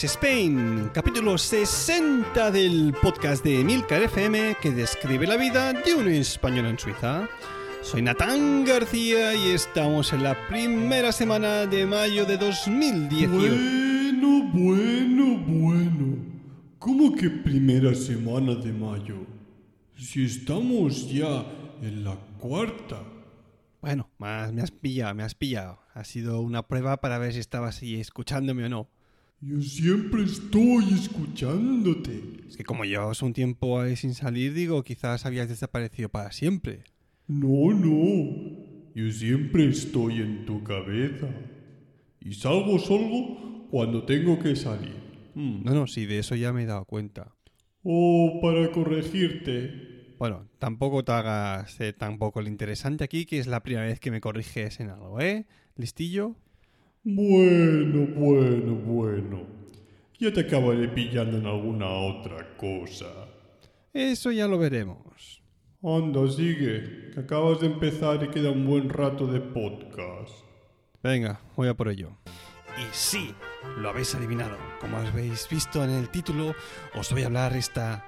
Swiss 0.00 0.12
Spain, 0.12 0.90
capítulo 0.94 1.36
60 1.36 2.50
del 2.50 2.94
podcast 3.02 3.44
de 3.44 3.62
Milcar 3.62 4.02
FM 4.04 4.56
que 4.62 4.70
describe 4.70 5.26
la 5.26 5.36
vida 5.36 5.74
de 5.74 5.94
un 5.94 6.08
español 6.08 6.64
en 6.64 6.78
Suiza. 6.78 7.28
Soy 7.82 8.00
Natán 8.00 8.64
García 8.64 9.34
y 9.34 9.50
estamos 9.50 10.14
en 10.14 10.22
la 10.22 10.48
primera 10.48 11.12
semana 11.12 11.66
de 11.66 11.84
mayo 11.84 12.24
de 12.24 12.38
2018. 12.38 13.28
Bueno, 13.28 14.50
bueno, 14.54 15.38
bueno. 15.46 16.16
¿Cómo 16.78 17.14
que 17.14 17.28
primera 17.28 17.94
semana 17.94 18.54
de 18.54 18.72
mayo? 18.72 19.18
Si 19.96 20.24
estamos 20.24 21.10
ya 21.10 21.44
en 21.82 22.04
la 22.04 22.16
cuarta. 22.38 23.02
Bueno, 23.82 24.08
más 24.16 24.50
me 24.50 24.62
has 24.62 24.70
pillado, 24.70 25.14
me 25.14 25.24
has 25.24 25.34
pillado. 25.34 25.78
Ha 25.92 26.04
sido 26.04 26.40
una 26.40 26.66
prueba 26.66 27.02
para 27.02 27.18
ver 27.18 27.34
si 27.34 27.40
estabas 27.40 27.82
ahí 27.82 28.00
escuchándome 28.00 28.64
o 28.64 28.68
no. 28.70 28.99
Yo 29.42 29.62
siempre 29.62 30.24
estoy 30.24 30.84
escuchándote. 30.92 32.22
Es 32.46 32.58
que 32.58 32.64
como 32.64 32.84
llevas 32.84 33.22
un 33.22 33.32
tiempo 33.32 33.80
ahí 33.80 33.96
sin 33.96 34.12
salir, 34.12 34.52
digo, 34.52 34.82
quizás 34.82 35.24
habías 35.24 35.48
desaparecido 35.48 36.10
para 36.10 36.30
siempre. 36.30 36.84
No, 37.26 37.72
no. 37.72 38.36
Yo 38.94 39.10
siempre 39.10 39.66
estoy 39.66 40.20
en 40.20 40.44
tu 40.44 40.62
cabeza. 40.62 41.28
Y 42.20 42.34
salgo 42.34 42.78
solo 42.78 43.66
cuando 43.70 44.04
tengo 44.04 44.38
que 44.38 44.54
salir. 44.54 44.94
Mm, 45.34 45.64
no, 45.64 45.74
no, 45.74 45.86
sí, 45.86 46.04
de 46.04 46.18
eso 46.18 46.34
ya 46.34 46.52
me 46.52 46.64
he 46.64 46.66
dado 46.66 46.84
cuenta. 46.84 47.34
O 47.82 48.40
para 48.42 48.70
corregirte. 48.72 50.16
Bueno, 50.18 50.50
tampoco 50.58 51.02
te 51.02 51.12
hagas 51.12 51.80
eh, 51.80 51.94
tampoco 51.94 52.42
lo 52.42 52.48
interesante 52.48 53.04
aquí, 53.04 53.24
que 53.24 53.38
es 53.38 53.46
la 53.46 53.62
primera 53.62 53.86
vez 53.86 54.00
que 54.00 54.10
me 54.10 54.20
corriges 54.20 54.80
en 54.80 54.90
algo, 54.90 55.18
¿eh? 55.18 55.46
¿Listillo? 55.76 56.36
Bueno, 57.02 58.06
bueno, 58.14 58.74
bueno. 58.74 59.46
Ya 60.18 60.30
te 60.30 60.40
acabaré 60.40 60.86
pillando 60.88 61.38
en 61.38 61.46
alguna 61.46 61.88
otra 61.88 62.54
cosa. 62.58 63.06
Eso 63.94 64.30
ya 64.30 64.46
lo 64.46 64.58
veremos. 64.58 65.42
Anda, 65.82 66.30
sigue, 66.30 67.10
que 67.14 67.20
acabas 67.20 67.60
de 67.60 67.68
empezar 67.68 68.22
y 68.22 68.28
queda 68.28 68.50
un 68.50 68.66
buen 68.66 68.90
rato 68.90 69.26
de 69.26 69.40
podcast. 69.40 70.44
Venga, 71.02 71.40
voy 71.56 71.68
a 71.68 71.74
por 71.74 71.88
ello. 71.88 72.18
Y 72.78 72.84
sí, 72.92 73.34
lo 73.78 73.88
habéis 73.88 74.14
adivinado. 74.14 74.58
Como 74.78 74.98
habéis 74.98 75.48
visto 75.48 75.82
en 75.82 75.90
el 75.90 76.10
título, 76.10 76.54
os 76.94 77.10
voy 77.12 77.22
a 77.22 77.26
hablar 77.26 77.56
esta, 77.56 78.04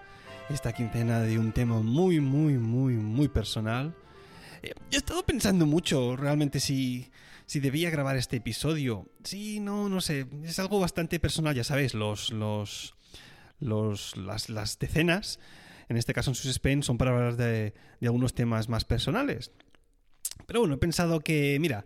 esta 0.51 0.75
quincena 0.75 1.21
de 1.21 1.39
un 1.39 1.53
tema 1.53 1.81
muy, 1.81 2.21
muy, 2.21 2.59
muy, 2.59 2.93
muy 2.93 3.29
personal. 3.29 3.95
Eh, 4.63 4.75
he 4.91 4.97
estado 4.97 5.23
pensando 5.25 5.65
mucho 5.65 6.15
realmente 6.15 6.61
si, 6.61 7.11
si 7.53 7.61
debía 7.61 7.91
grabar 7.91 8.17
este 8.17 8.39
episodio. 8.39 9.11
Sí, 9.25 9.61
no, 9.61 9.91
no 9.91 10.01
sé. 10.01 10.27
Es 10.43 10.59
algo 10.59 10.81
bastante 10.81 11.21
personal, 11.21 11.55
ya 11.55 11.65
sabéis, 11.65 11.93
los, 11.93 12.33
los, 12.33 12.95
los, 13.61 14.17
las, 14.17 14.49
las 14.49 14.79
decenas, 14.79 15.39
en 15.91 15.99
este 15.99 16.15
caso 16.15 16.31
en 16.31 16.35
sus 16.35 16.47
Spain, 16.47 16.83
son 16.83 16.97
para 16.97 17.11
hablar 17.11 17.37
de, 17.37 17.75
de 18.01 18.07
algunos 18.07 18.33
temas 18.33 18.71
más 18.71 18.87
personales. 18.87 19.51
Pero 20.47 20.61
bueno, 20.61 20.77
he 20.77 20.79
pensado 20.79 21.21
que, 21.21 21.59
mira, 21.61 21.85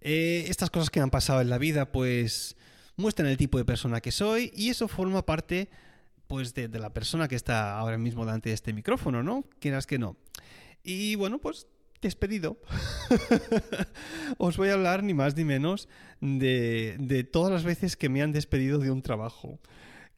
eh, 0.00 0.46
estas 0.48 0.70
cosas 0.70 0.88
que 0.88 1.00
me 1.00 1.04
han 1.04 1.10
pasado 1.10 1.42
en 1.42 1.50
la 1.50 1.58
vida, 1.58 1.92
pues 1.92 2.56
muestran 2.96 3.28
el 3.28 3.36
tipo 3.36 3.58
de 3.58 3.66
persona 3.66 4.00
que 4.00 4.12
soy 4.12 4.50
y 4.56 4.70
eso 4.70 4.88
forma 4.88 5.26
parte, 5.26 5.68
pues, 6.26 6.54
de, 6.54 6.68
de 6.68 6.78
la 6.78 6.94
persona 6.94 7.28
que 7.28 7.36
está 7.36 7.78
ahora 7.78 7.98
mismo 7.98 8.24
delante 8.24 8.48
de 8.48 8.54
este 8.54 8.72
micrófono, 8.72 9.22
¿no? 9.22 9.44
Quieras 9.58 9.86
que 9.86 9.98
no. 9.98 10.16
Y 10.82 11.16
bueno, 11.16 11.38
pues 11.38 11.66
despedido. 12.02 12.58
Os 14.38 14.58
voy 14.58 14.68
a 14.68 14.74
hablar 14.74 15.02
ni 15.02 15.14
más 15.14 15.36
ni 15.36 15.44
menos 15.44 15.88
de, 16.20 16.96
de, 16.98 17.24
todas 17.24 17.52
las 17.52 17.64
veces 17.64 17.96
que 17.96 18.10
me 18.10 18.22
han 18.22 18.32
despedido 18.32 18.78
de 18.78 18.90
un 18.90 19.00
trabajo. 19.00 19.58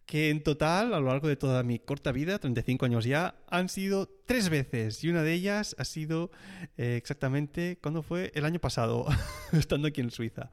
Que 0.06 0.30
en 0.30 0.42
total, 0.42 0.92
a 0.92 1.00
lo 1.00 1.08
largo 1.08 1.28
de 1.28 1.36
toda 1.36 1.62
mi 1.62 1.78
corta 1.78 2.12
vida, 2.12 2.38
35 2.38 2.84
años 2.86 3.04
ya, 3.04 3.36
han 3.48 3.68
sido 3.68 4.08
tres 4.26 4.48
veces. 4.48 5.02
Y 5.04 5.10
una 5.10 5.22
de 5.22 5.32
ellas 5.32 5.76
ha 5.78 5.84
sido 5.84 6.30
eh, 6.76 6.96
exactamente, 6.96 7.78
¿cuándo 7.80 8.02
fue? 8.02 8.32
El 8.34 8.44
año 8.44 8.58
pasado, 8.58 9.06
estando 9.52 9.88
aquí 9.88 10.00
en 10.00 10.10
Suiza. 10.10 10.50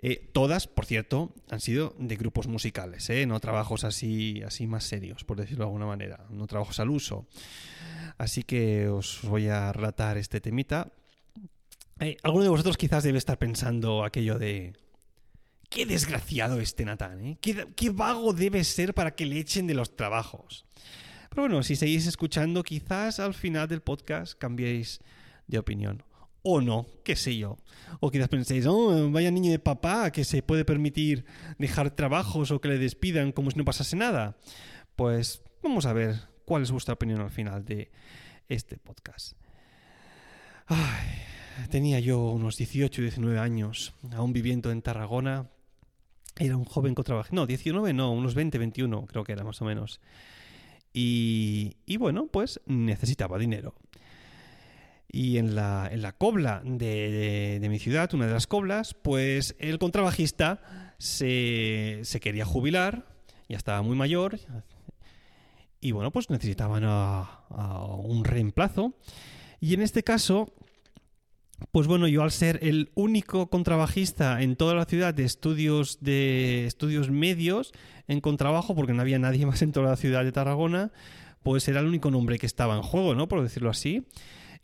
Eh, 0.00 0.30
todas, 0.32 0.68
por 0.68 0.86
cierto, 0.86 1.34
han 1.50 1.60
sido 1.60 1.94
de 1.98 2.14
grupos 2.14 2.46
musicales, 2.46 3.10
¿eh? 3.10 3.26
no 3.26 3.40
trabajos 3.40 3.82
así, 3.82 4.42
así 4.46 4.68
más 4.68 4.84
serios, 4.84 5.24
por 5.24 5.36
decirlo 5.36 5.64
de 5.64 5.68
alguna 5.68 5.86
manera, 5.86 6.24
no 6.30 6.46
trabajos 6.46 6.78
al 6.78 6.90
uso. 6.90 7.26
Así 8.16 8.44
que 8.44 8.88
os 8.88 9.20
voy 9.22 9.48
a 9.48 9.72
relatar 9.72 10.16
este 10.16 10.40
temita. 10.40 10.92
Eh, 11.98 12.16
alguno 12.22 12.44
de 12.44 12.50
vosotros 12.50 12.76
quizás 12.76 13.02
debe 13.02 13.18
estar 13.18 13.38
pensando 13.38 14.04
aquello 14.04 14.38
de... 14.38 14.74
Qué 15.68 15.84
desgraciado 15.84 16.60
este 16.60 16.84
Natán, 16.84 17.20
¿eh? 17.24 17.38
¿Qué, 17.40 17.66
qué 17.74 17.90
vago 17.90 18.32
debe 18.32 18.62
ser 18.64 18.94
para 18.94 19.16
que 19.16 19.26
le 19.26 19.38
echen 19.38 19.66
de 19.66 19.74
los 19.74 19.96
trabajos. 19.96 20.64
Pero 21.28 21.42
bueno, 21.42 21.62
si 21.62 21.76
seguís 21.76 22.06
escuchando, 22.06 22.62
quizás 22.62 23.18
al 23.18 23.34
final 23.34 23.68
del 23.68 23.82
podcast 23.82 24.38
cambiéis 24.38 25.00
de 25.46 25.58
opinión 25.58 26.04
o 26.42 26.60
no, 26.60 26.86
qué 27.04 27.16
sé 27.16 27.36
yo. 27.36 27.58
O 28.00 28.10
quizás 28.10 28.28
penséis, 28.28 28.66
oh, 28.66 29.10
vaya 29.10 29.30
niño 29.30 29.50
de 29.50 29.58
papá 29.58 30.10
que 30.10 30.24
se 30.24 30.42
puede 30.42 30.64
permitir 30.64 31.24
dejar 31.58 31.90
trabajos 31.90 32.50
o 32.50 32.60
que 32.60 32.68
le 32.68 32.78
despidan 32.78 33.32
como 33.32 33.50
si 33.50 33.58
no 33.58 33.64
pasase 33.64 33.96
nada. 33.96 34.36
Pues 34.96 35.42
vamos 35.62 35.86
a 35.86 35.92
ver 35.92 36.28
cuál 36.44 36.62
es 36.62 36.70
vuestra 36.70 36.94
opinión 36.94 37.20
al 37.20 37.30
final 37.30 37.64
de 37.64 37.90
este 38.48 38.78
podcast. 38.78 39.36
Tenía 41.70 41.98
yo 42.00 42.20
unos 42.30 42.56
18, 42.56 43.02
19 43.02 43.38
años, 43.38 43.94
aún 44.12 44.32
viviendo 44.32 44.70
en 44.70 44.82
Tarragona. 44.82 45.50
Era 46.36 46.56
un 46.56 46.64
joven 46.64 46.94
contrabajista. 46.94 47.34
No, 47.34 47.46
19 47.46 47.92
no, 47.92 48.12
unos 48.12 48.34
20, 48.34 48.58
21 48.58 49.06
creo 49.06 49.24
que 49.24 49.32
era 49.32 49.44
más 49.44 49.60
o 49.60 49.64
menos. 49.64 50.00
Y, 50.92 51.76
y 51.84 51.96
bueno, 51.96 52.28
pues 52.28 52.60
necesitaba 52.66 53.38
dinero. 53.38 53.74
Y 55.10 55.38
en 55.38 55.54
la, 55.54 55.88
en 55.90 56.02
la 56.02 56.12
cobla 56.12 56.60
de, 56.64 57.58
de, 57.60 57.68
mi 57.68 57.78
ciudad, 57.78 58.12
una 58.12 58.26
de 58.26 58.32
las 58.32 58.46
coblas, 58.46 58.94
pues 58.94 59.56
el 59.58 59.78
contrabajista 59.78 60.94
se, 60.98 62.00
se, 62.02 62.20
quería 62.20 62.44
jubilar, 62.44 63.06
ya 63.48 63.56
estaba 63.56 63.80
muy 63.80 63.96
mayor, 63.96 64.38
y 65.80 65.92
bueno, 65.92 66.10
pues 66.10 66.28
necesitaban 66.28 66.84
a 66.84 67.40
un 68.02 68.24
reemplazo. 68.24 68.94
Y 69.60 69.74
en 69.74 69.80
este 69.80 70.02
caso, 70.02 70.52
pues 71.72 71.86
bueno, 71.86 72.06
yo 72.06 72.22
al 72.22 72.30
ser 72.30 72.60
el 72.62 72.90
único 72.94 73.50
contrabajista 73.50 74.42
en 74.42 74.56
toda 74.56 74.74
la 74.74 74.84
ciudad 74.84 75.12
de 75.12 75.24
estudios 75.24 75.98
de 76.00 76.66
estudios 76.66 77.10
medios 77.10 77.72
en 78.06 78.20
contrabajo, 78.20 78.74
porque 78.74 78.92
no 78.92 79.02
había 79.02 79.18
nadie 79.18 79.46
más 79.46 79.62
en 79.62 79.72
toda 79.72 79.90
la 79.90 79.96
ciudad 79.96 80.24
de 80.24 80.32
Tarragona, 80.32 80.92
pues 81.42 81.66
era 81.68 81.80
el 81.80 81.86
único 81.86 82.10
nombre 82.10 82.38
que 82.38 82.46
estaba 82.46 82.76
en 82.76 82.82
juego, 82.82 83.14
¿no? 83.14 83.28
Por 83.28 83.42
decirlo 83.42 83.70
así. 83.70 84.06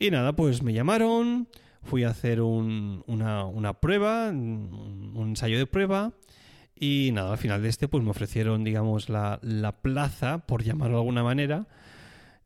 Y 0.04 0.10
nada, 0.10 0.36
pues 0.36 0.62
me 0.62 0.74
llamaron, 0.74 1.48
fui 1.82 2.04
a 2.04 2.10
hacer 2.10 2.42
un, 2.42 3.02
una, 3.06 3.46
una, 3.46 3.80
prueba, 3.80 4.28
un, 4.28 5.14
ensayo 5.16 5.56
de 5.56 5.64
prueba. 5.64 6.12
Y 6.78 7.08
nada, 7.14 7.32
al 7.32 7.38
final 7.38 7.62
de 7.62 7.70
este, 7.70 7.88
pues 7.88 8.04
me 8.04 8.10
ofrecieron, 8.10 8.64
digamos, 8.64 9.08
la, 9.08 9.38
la 9.40 9.80
plaza, 9.80 10.44
por 10.44 10.62
llamarlo 10.62 10.96
de 10.96 11.00
alguna 11.00 11.22
manera. 11.22 11.66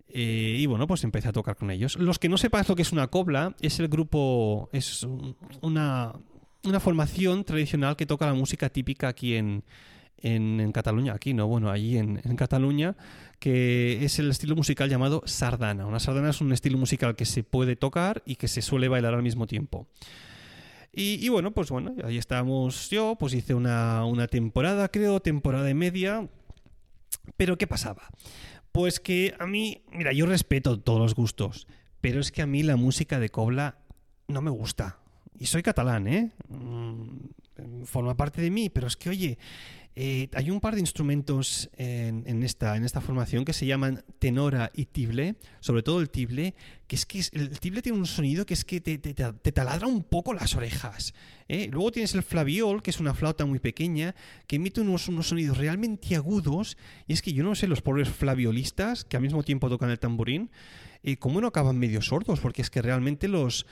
Y 0.07 0.67
bueno, 0.67 0.87
pues 0.87 1.03
empecé 1.03 1.31
a 1.31 1.33
tocar 1.33 1.57
con 1.57 1.73
ellos. 1.73 1.97
Los 1.97 2.21
que 2.21 2.29
no 2.29 2.39
sepas 2.39 2.69
lo 2.69 2.77
que 2.77 2.83
es 2.83 2.93
una 2.93 3.09
cobla, 3.09 3.57
es 3.61 3.81
el 3.81 3.89
grupo, 3.89 4.71
es 4.73 5.05
una, 5.61 6.13
una 6.63 6.79
formación 6.79 7.43
tradicional 7.43 7.97
que 7.97 8.07
toca 8.07 8.27
la 8.27 8.35
música 8.35 8.69
típica 8.69 9.09
aquí 9.09 9.35
en, 9.35 9.65
en, 10.23 10.73
Cataluña, 10.73 11.15
aquí 11.15 11.35
no, 11.35 11.47
bueno, 11.47 11.71
allí 11.71 11.97
en, 11.97 12.21
en, 12.25 12.37
Cataluña, 12.37 12.97
que 13.39 14.05
es 14.05 14.19
el 14.19 14.31
estilo 14.31 14.57
musical 14.57 14.89
llamado 14.89 15.23
sardana. 15.27 15.87
Una 15.87 16.01
sardana 16.01 16.31
es 16.31 16.41
un 16.41 16.53
estilo 16.53 16.79
musical 16.79 17.17
que 17.17 17.25
se 17.25 17.45
puede 17.45 17.77
tocar 17.77 18.23
y 18.27 18.37
que 18.37 18.49
se 18.49 18.63
suele 18.63 18.89
bailar 18.89 19.15
al 19.15 19.23
mismo 19.23 19.47
tiempo. 19.47 19.89
Y, 20.93 21.25
y 21.25 21.29
bueno, 21.29 21.53
pues 21.53 21.71
bueno, 21.71 21.95
ahí 22.05 22.19
estábamos 22.19 22.91
yo, 22.91 23.17
pues 23.19 23.35
hice 23.35 23.55
una, 23.55 24.05
una 24.05 24.27
temporada, 24.27 24.89
creo, 24.89 25.21
temporada 25.21 25.71
y 25.71 25.75
media. 25.75 26.29
Pero 27.37 27.59
¿qué 27.59 27.67
pasaba? 27.67 28.09
Pues 28.73 29.01
que 29.01 29.35
a 29.39 29.47
mí, 29.47 29.83
mira, 29.93 30.13
yo 30.13 30.27
respeto 30.27 30.81
todos 30.81 31.01
los 31.01 31.15
gustos, 31.15 31.67
pero 32.01 32.21
es 32.21 32.33
que 32.33 32.43
a 32.43 32.47
mí 32.47 32.63
la 32.63 32.77
música 32.77 33.19
de 33.21 33.29
cobla 33.29 33.79
no 34.27 34.43
me 34.43 34.51
gusta. 34.51 34.99
Y 35.39 35.47
soy 35.47 35.63
catalán, 35.63 36.09
¿eh? 36.09 36.33
Mm, 36.49 37.83
forma 37.85 38.17
parte 38.17 38.41
de 38.41 38.51
mí, 38.51 38.71
pero 38.71 38.87
es 38.87 38.97
que, 38.97 39.11
oye, 39.11 39.39
eh, 40.01 40.29
hay 40.35 40.53
un 40.53 40.61
par 40.61 40.77
de 40.77 40.81
instrumentos 40.81 41.69
en, 41.77 42.23
en, 42.29 42.45
esta, 42.45 42.77
en 42.77 42.85
esta 42.85 43.01
formación 43.01 43.45
que 43.45 43.53
se 43.53 43.67
llaman 43.67 44.05
tenora 44.21 44.71
y 44.73 44.87
tible, 44.87 45.35
sobre 45.59 45.83
todo 45.83 46.01
el 46.01 46.09
tible, 46.09 46.55
que 46.87 46.95
es 46.95 47.05
que 47.05 47.19
es, 47.19 47.33
el 47.33 47.59
tible 47.59 47.83
tiene 47.83 47.99
un 47.99 48.07
sonido 48.07 48.47
que 48.47 48.55
es 48.55 48.65
que 48.65 48.81
te, 48.81 48.97
te, 48.99 49.13
te 49.13 49.53
taladra 49.53 49.89
un 49.89 50.05
poco 50.05 50.35
las 50.35 50.55
orejas. 50.55 51.15
¿eh? 51.49 51.69
Luego 51.73 51.91
tienes 51.91 52.15
el 52.15 52.23
flaviol, 52.23 52.81
que 52.81 52.91
es 52.91 53.01
una 53.01 53.13
flauta 53.13 53.45
muy 53.45 53.59
pequeña, 53.59 54.15
que 54.47 54.55
emite 54.55 54.81
unos, 54.83 55.09
unos 55.09 55.31
sonidos 55.31 55.59
realmente 55.59 56.15
agudos, 56.15 56.77
y 57.09 57.13
es 57.13 57.21
que 57.21 57.33
yo 57.33 57.43
no 57.43 57.57
sé, 57.57 57.67
los 57.67 57.83
pobres 57.83 58.09
flaviolistas, 58.09 59.05
que 59.05 59.17
al 59.17 59.25
mismo 59.25 59.43
tiempo 59.43 59.69
tocan 59.69 59.91
el 59.91 59.99
tamborín, 59.99 60.53
eh, 61.03 61.17
¿cómo 61.17 61.41
no 61.41 61.49
acaban 61.49 61.77
medio 61.77 62.03
sordos? 62.03 62.39
Porque 62.39 62.63
es 62.63 62.71
que 62.71 62.83
realmente 62.83 63.27
los, 63.27 63.67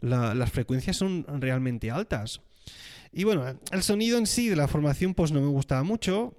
la, 0.00 0.32
las 0.36 0.52
frecuencias 0.52 0.96
son 0.96 1.26
realmente 1.40 1.90
altas. 1.90 2.40
Y 3.12 3.24
bueno, 3.24 3.58
el 3.70 3.82
sonido 3.82 4.18
en 4.18 4.26
sí 4.26 4.48
de 4.48 4.56
la 4.56 4.68
formación 4.68 5.14
pues 5.14 5.32
no 5.32 5.40
me 5.40 5.48
gustaba 5.48 5.82
mucho. 5.82 6.36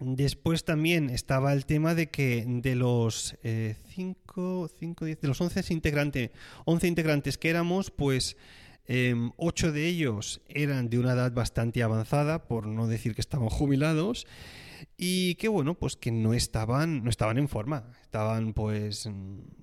Después 0.00 0.64
también 0.64 1.08
estaba 1.08 1.52
el 1.52 1.66
tema 1.66 1.94
de 1.94 2.10
que 2.10 2.44
de 2.46 2.74
los 2.74 3.36
5, 3.42 4.70
5, 4.78 5.04
10, 5.04 5.20
de 5.20 5.28
los 5.28 5.40
11 5.40 5.72
integrantes, 5.72 6.30
11 6.64 6.88
integrantes 6.88 7.38
que 7.38 7.48
éramos, 7.48 7.90
pues 7.90 8.36
eh, 8.86 9.10
em, 9.10 9.30
8 9.36 9.72
de 9.72 9.86
ellos 9.86 10.42
eran 10.48 10.90
de 10.90 10.98
una 10.98 11.12
edad 11.12 11.32
bastante 11.32 11.82
avanzada, 11.82 12.48
por 12.48 12.66
no 12.66 12.86
decir 12.86 13.14
que 13.14 13.20
estaban 13.20 13.48
jubilados, 13.48 14.26
y 14.96 15.36
que 15.36 15.48
bueno, 15.48 15.74
pues 15.74 15.96
que 15.96 16.10
no 16.10 16.34
estaban, 16.34 17.04
no 17.04 17.10
estaban 17.10 17.38
en 17.38 17.48
forma, 17.48 17.84
estaban 18.02 18.52
pues 18.52 19.08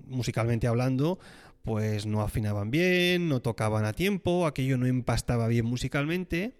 musicalmente 0.06 0.66
hablando, 0.66 1.18
pues 1.64 2.06
no 2.06 2.22
afinaban 2.22 2.70
bien, 2.70 3.28
no 3.28 3.40
tocaban 3.40 3.84
a 3.84 3.92
tiempo, 3.92 4.46
aquello 4.46 4.78
no 4.78 4.86
empastaba 4.86 5.48
bien 5.48 5.66
musicalmente. 5.66 6.54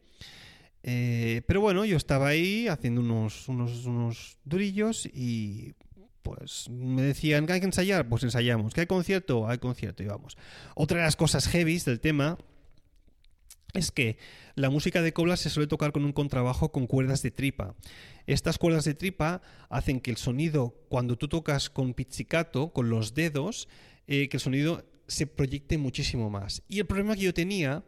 Eh, 0.85 1.43
pero 1.47 1.61
bueno, 1.61 1.85
yo 1.85 1.97
estaba 1.97 2.29
ahí 2.29 2.69
haciendo 2.69 3.01
unos, 3.01 3.49
unos, 3.49 3.87
unos 3.87 4.39
durillos 4.45 5.07
y 5.07 5.75
pues 6.23 6.69
me 6.71 7.03
decían 7.03 7.47
que 7.47 7.55
hay 7.55 7.61
que 7.61 7.67
ensayar, 7.67 8.09
pues 8.09 8.23
ensayamos. 8.23 8.75
¿Que 8.75 8.83
hay 8.83 8.87
concierto? 8.87 9.49
Hay 9.49 9.59
concierto 9.59 10.03
y 10.03 10.07
vamos. 10.07 10.37
Otra 10.75 10.99
de 10.99 11.05
las 11.05 11.17
cosas 11.17 11.49
heavy 11.49 11.79
del 11.79 12.01
tema 12.01 12.39
es 13.75 13.91
que 13.91 14.19
la 14.55 14.71
música 14.71 15.03
de 15.03 15.13
cobla 15.13 15.37
se 15.37 15.51
suele 15.51 15.67
tocar 15.67 15.93
con 15.93 16.05
un 16.05 16.13
contrabajo 16.13 16.73
con 16.73 16.87
cuerdas 16.87 17.23
de 17.23 17.31
tripa. 17.31 17.75
Estas 18.27 18.59
cuerdas 18.59 18.85
de 18.85 18.95
tripa 18.95 19.43
hacen 19.69 20.01
que 20.01 20.11
el 20.11 20.17
sonido, 20.17 20.75
cuando 20.89 21.17
tú 21.17 21.29
tocas 21.29 21.71
con 21.71 21.95
pizzicato, 21.95 22.73
con 22.73 22.91
los 22.91 23.15
dedos, 23.15 23.69
eh, 24.07 24.29
que 24.29 24.37
el 24.37 24.41
sonido 24.41 24.85
se 25.07 25.27
proyecte 25.27 25.79
muchísimo 25.79 26.31
más. 26.31 26.63
Y 26.69 26.79
el 26.79 26.87
problema 26.87 27.15
que 27.15 27.23
yo 27.23 27.35
tenía 27.35 27.83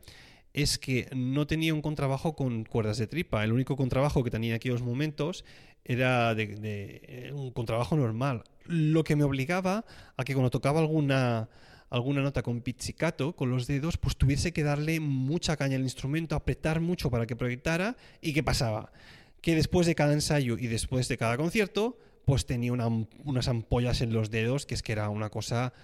es 0.55 0.78
que 0.78 1.08
no 1.14 1.46
tenía 1.46 1.75
un 1.75 1.82
contrabajo 1.82 2.37
con 2.37 2.64
cuerdas 2.64 2.99
de 2.99 3.08
tripa. 3.08 3.43
El 3.43 3.52
único 3.52 3.76
contrabajo 3.76 4.22
que 4.22 4.31
tenía 4.31 4.50
en 4.50 4.56
aquellos 4.56 4.82
momentos 4.82 5.44
era 5.84 6.34
de, 6.34 7.02
eh, 7.02 7.32
un 7.34 7.50
contrabajo 7.50 7.96
normal. 7.96 8.44
Lo 8.64 9.05
que 9.05 9.16
me 9.16 9.25
obligaba 9.25 9.84
a 10.16 10.25
que 10.25 10.32
cuando 10.32 10.50
tocaba 10.50 10.81
alguna, 10.81 11.49
alguna 11.90 12.22
nota 12.22 12.43
con 12.43 12.61
pizzicato, 12.61 13.34
con 13.34 13.50
los 13.50 13.66
dedos, 13.66 13.99
pues 13.99 14.16
tuviese 14.16 14.52
que 14.52 14.62
darle 14.62 15.00
mucha 15.00 15.56
caña 15.56 15.76
al 15.76 15.82
instrumento, 15.82 16.37
apretar 16.37 16.81
mucho 16.81 17.11
para 17.11 17.26
que 17.26 17.37
proyectara. 17.37 17.96
¿Y 18.22 18.32
qué 18.32 18.44
pasaba? 18.44 18.93
Que 19.40 19.56
después 19.56 19.88
de 19.88 19.96
cada 19.96 20.12
ensayo 20.12 20.56
y 20.56 20.69
después 20.69 21.08
de 21.08 21.19
cada 21.19 21.37
concierto, 21.37 21.99
pues 22.25 22.46
tenía 22.46 22.72
unas 22.72 23.49
ampollas 23.49 24.00
en 24.00 24.12
los 24.12 24.31
dedos, 24.31 24.66
que 24.66 24.75
es 24.75 24.82
que 24.82 24.93
era 24.93 25.11
una 25.11 25.31
cosa 25.31 25.75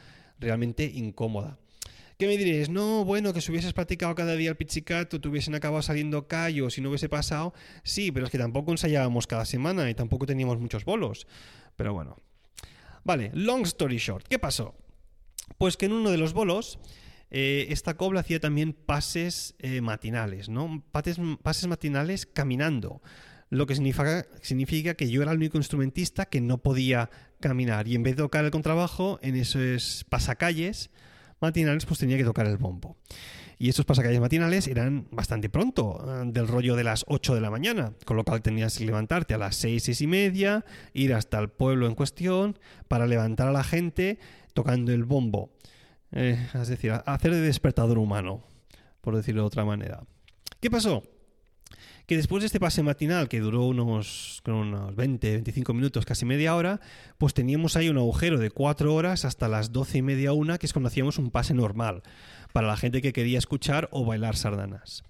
realmente 0.40 0.84
incómoda. 0.84 1.58
¿Qué 2.18 2.26
me 2.26 2.36
diréis? 2.36 2.68
No, 2.68 3.04
bueno, 3.04 3.32
que 3.32 3.40
si 3.40 3.50
hubieses 3.50 3.72
practicado 3.72 4.14
cada 4.14 4.34
día 4.34 4.50
el 4.50 4.56
pizzicato, 4.56 5.20
te 5.20 5.28
hubiesen 5.28 5.54
acabado 5.54 5.80
saliendo 5.80 6.28
callos 6.28 6.76
y 6.76 6.82
no 6.82 6.90
hubiese 6.90 7.08
pasado. 7.08 7.54
Sí, 7.82 8.12
pero 8.12 8.26
es 8.26 8.32
que 8.32 8.36
tampoco 8.36 8.72
ensayábamos 8.72 9.26
cada 9.26 9.46
semana 9.46 9.88
y 9.88 9.94
tampoco 9.94 10.26
teníamos 10.26 10.58
muchos 10.58 10.84
bolos. 10.84 11.26
Pero 11.76 11.94
bueno. 11.94 12.18
Vale, 13.04 13.30
long 13.32 13.62
story 13.62 13.96
short, 13.96 14.26
¿qué 14.28 14.38
pasó? 14.38 14.74
Pues 15.56 15.78
que 15.78 15.86
en 15.86 15.92
uno 15.92 16.10
de 16.10 16.18
los 16.18 16.34
bolos, 16.34 16.78
eh, 17.30 17.68
esta 17.70 17.96
cobla 17.96 18.20
hacía 18.20 18.38
también 18.38 18.74
pases 18.74 19.54
eh, 19.58 19.80
matinales, 19.80 20.50
¿no? 20.50 20.84
Pases, 20.92 21.18
pases 21.42 21.68
matinales 21.68 22.26
caminando 22.26 23.00
lo 23.50 23.66
que 23.66 23.74
significa, 23.74 24.26
significa, 24.42 24.94
que 24.94 25.10
yo 25.10 25.22
era 25.22 25.32
el 25.32 25.38
único 25.38 25.58
instrumentista 25.58 26.26
que 26.26 26.40
no 26.40 26.58
podía 26.58 27.10
caminar 27.40 27.88
y 27.88 27.94
en 27.94 28.02
vez 28.02 28.16
de 28.16 28.22
tocar 28.22 28.44
el 28.44 28.50
contrabajo 28.50 29.18
en 29.22 29.36
esos 29.36 30.04
pasacalles 30.08 30.90
matinales, 31.40 31.86
pues 31.86 31.98
tenía 31.98 32.16
que 32.16 32.24
tocar 32.24 32.46
el 32.46 32.58
bombo. 32.58 32.96
Y 33.58 33.68
esos 33.68 33.84
pasacalles 33.84 34.20
matinales 34.20 34.68
eran 34.68 35.06
bastante 35.10 35.50
pronto, 35.50 36.02
eh, 36.06 36.22
del 36.32 36.48
rollo 36.48 36.76
de 36.76 36.84
las 36.84 37.04
8 37.08 37.34
de 37.34 37.40
la 37.42 37.50
mañana, 37.50 37.92
con 38.06 38.16
lo 38.16 38.24
cual 38.24 38.40
tenías 38.40 38.78
que 38.78 38.86
levantarte 38.86 39.34
a 39.34 39.38
las 39.38 39.56
6, 39.56 39.82
6 39.82 40.00
y 40.00 40.06
media, 40.06 40.64
ir 40.94 41.12
hasta 41.12 41.38
el 41.38 41.50
pueblo 41.50 41.86
en 41.86 41.94
cuestión 41.94 42.58
para 42.88 43.06
levantar 43.06 43.48
a 43.48 43.52
la 43.52 43.62
gente 43.62 44.18
tocando 44.54 44.92
el 44.92 45.04
bombo. 45.04 45.52
Eh, 46.12 46.38
es 46.54 46.68
decir, 46.68 46.92
hacer 47.04 47.32
de 47.32 47.40
despertador 47.40 47.98
humano, 47.98 48.42
por 49.02 49.14
decirlo 49.14 49.42
de 49.42 49.46
otra 49.46 49.64
manera. 49.64 50.04
¿Qué 50.60 50.70
pasó? 50.70 51.02
Que 52.10 52.16
después 52.16 52.42
de 52.42 52.46
este 52.46 52.58
pase 52.58 52.82
matinal, 52.82 53.28
que 53.28 53.38
duró 53.38 53.66
unos, 53.66 54.42
unos 54.44 54.96
20, 54.96 55.30
25 55.30 55.74
minutos, 55.74 56.04
casi 56.04 56.24
media 56.24 56.56
hora, 56.56 56.80
pues 57.18 57.34
teníamos 57.34 57.76
ahí 57.76 57.88
un 57.88 57.98
agujero 57.98 58.40
de 58.40 58.50
4 58.50 58.92
horas 58.92 59.24
hasta 59.24 59.46
las 59.46 59.70
12 59.70 59.98
y 59.98 60.02
media, 60.02 60.32
una, 60.32 60.58
que 60.58 60.66
es 60.66 60.72
cuando 60.72 60.88
hacíamos 60.88 61.18
un 61.18 61.30
pase 61.30 61.54
normal, 61.54 62.02
para 62.52 62.66
la 62.66 62.76
gente 62.76 63.00
que 63.00 63.12
quería 63.12 63.38
escuchar 63.38 63.88
o 63.92 64.04
bailar 64.04 64.34
sardanas. 64.34 65.04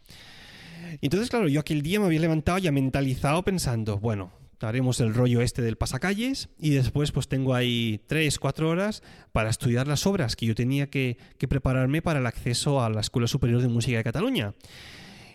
Entonces, 1.00 1.31
claro, 1.31 1.49
yo 1.49 1.61
aquel 1.61 1.81
día 1.81 2.00
me 2.00 2.05
había 2.05 2.20
levantado 2.20 2.58
ya 2.58 2.70
mentalizado 2.70 3.43
pensando, 3.44 3.99
bueno, 3.99 4.31
haremos 4.61 5.00
el 5.00 5.14
rollo 5.14 5.41
este 5.41 5.62
del 5.62 5.79
pasacalles 5.79 6.50
y 6.58 6.69
después 6.69 7.12
pues 7.12 7.29
tengo 7.29 7.55
ahí 7.55 8.05
3, 8.08 8.38
4 8.38 8.69
horas 8.69 9.03
para 9.32 9.49
estudiar 9.49 9.88
las 9.88 10.06
obras 10.06 10.37
que 10.37 10.44
yo 10.44 10.55
tenía 10.55 10.91
que, 10.91 11.17
que 11.38 11.49
prepararme 11.49 12.03
para 12.03 12.19
el 12.20 12.26
acceso 12.26 12.85
a 12.85 12.91
la 12.91 13.00
Escuela 13.00 13.26
Superior 13.26 13.62
de 13.62 13.69
Música 13.69 13.96
de 13.96 14.05
Cataluña. 14.05 14.53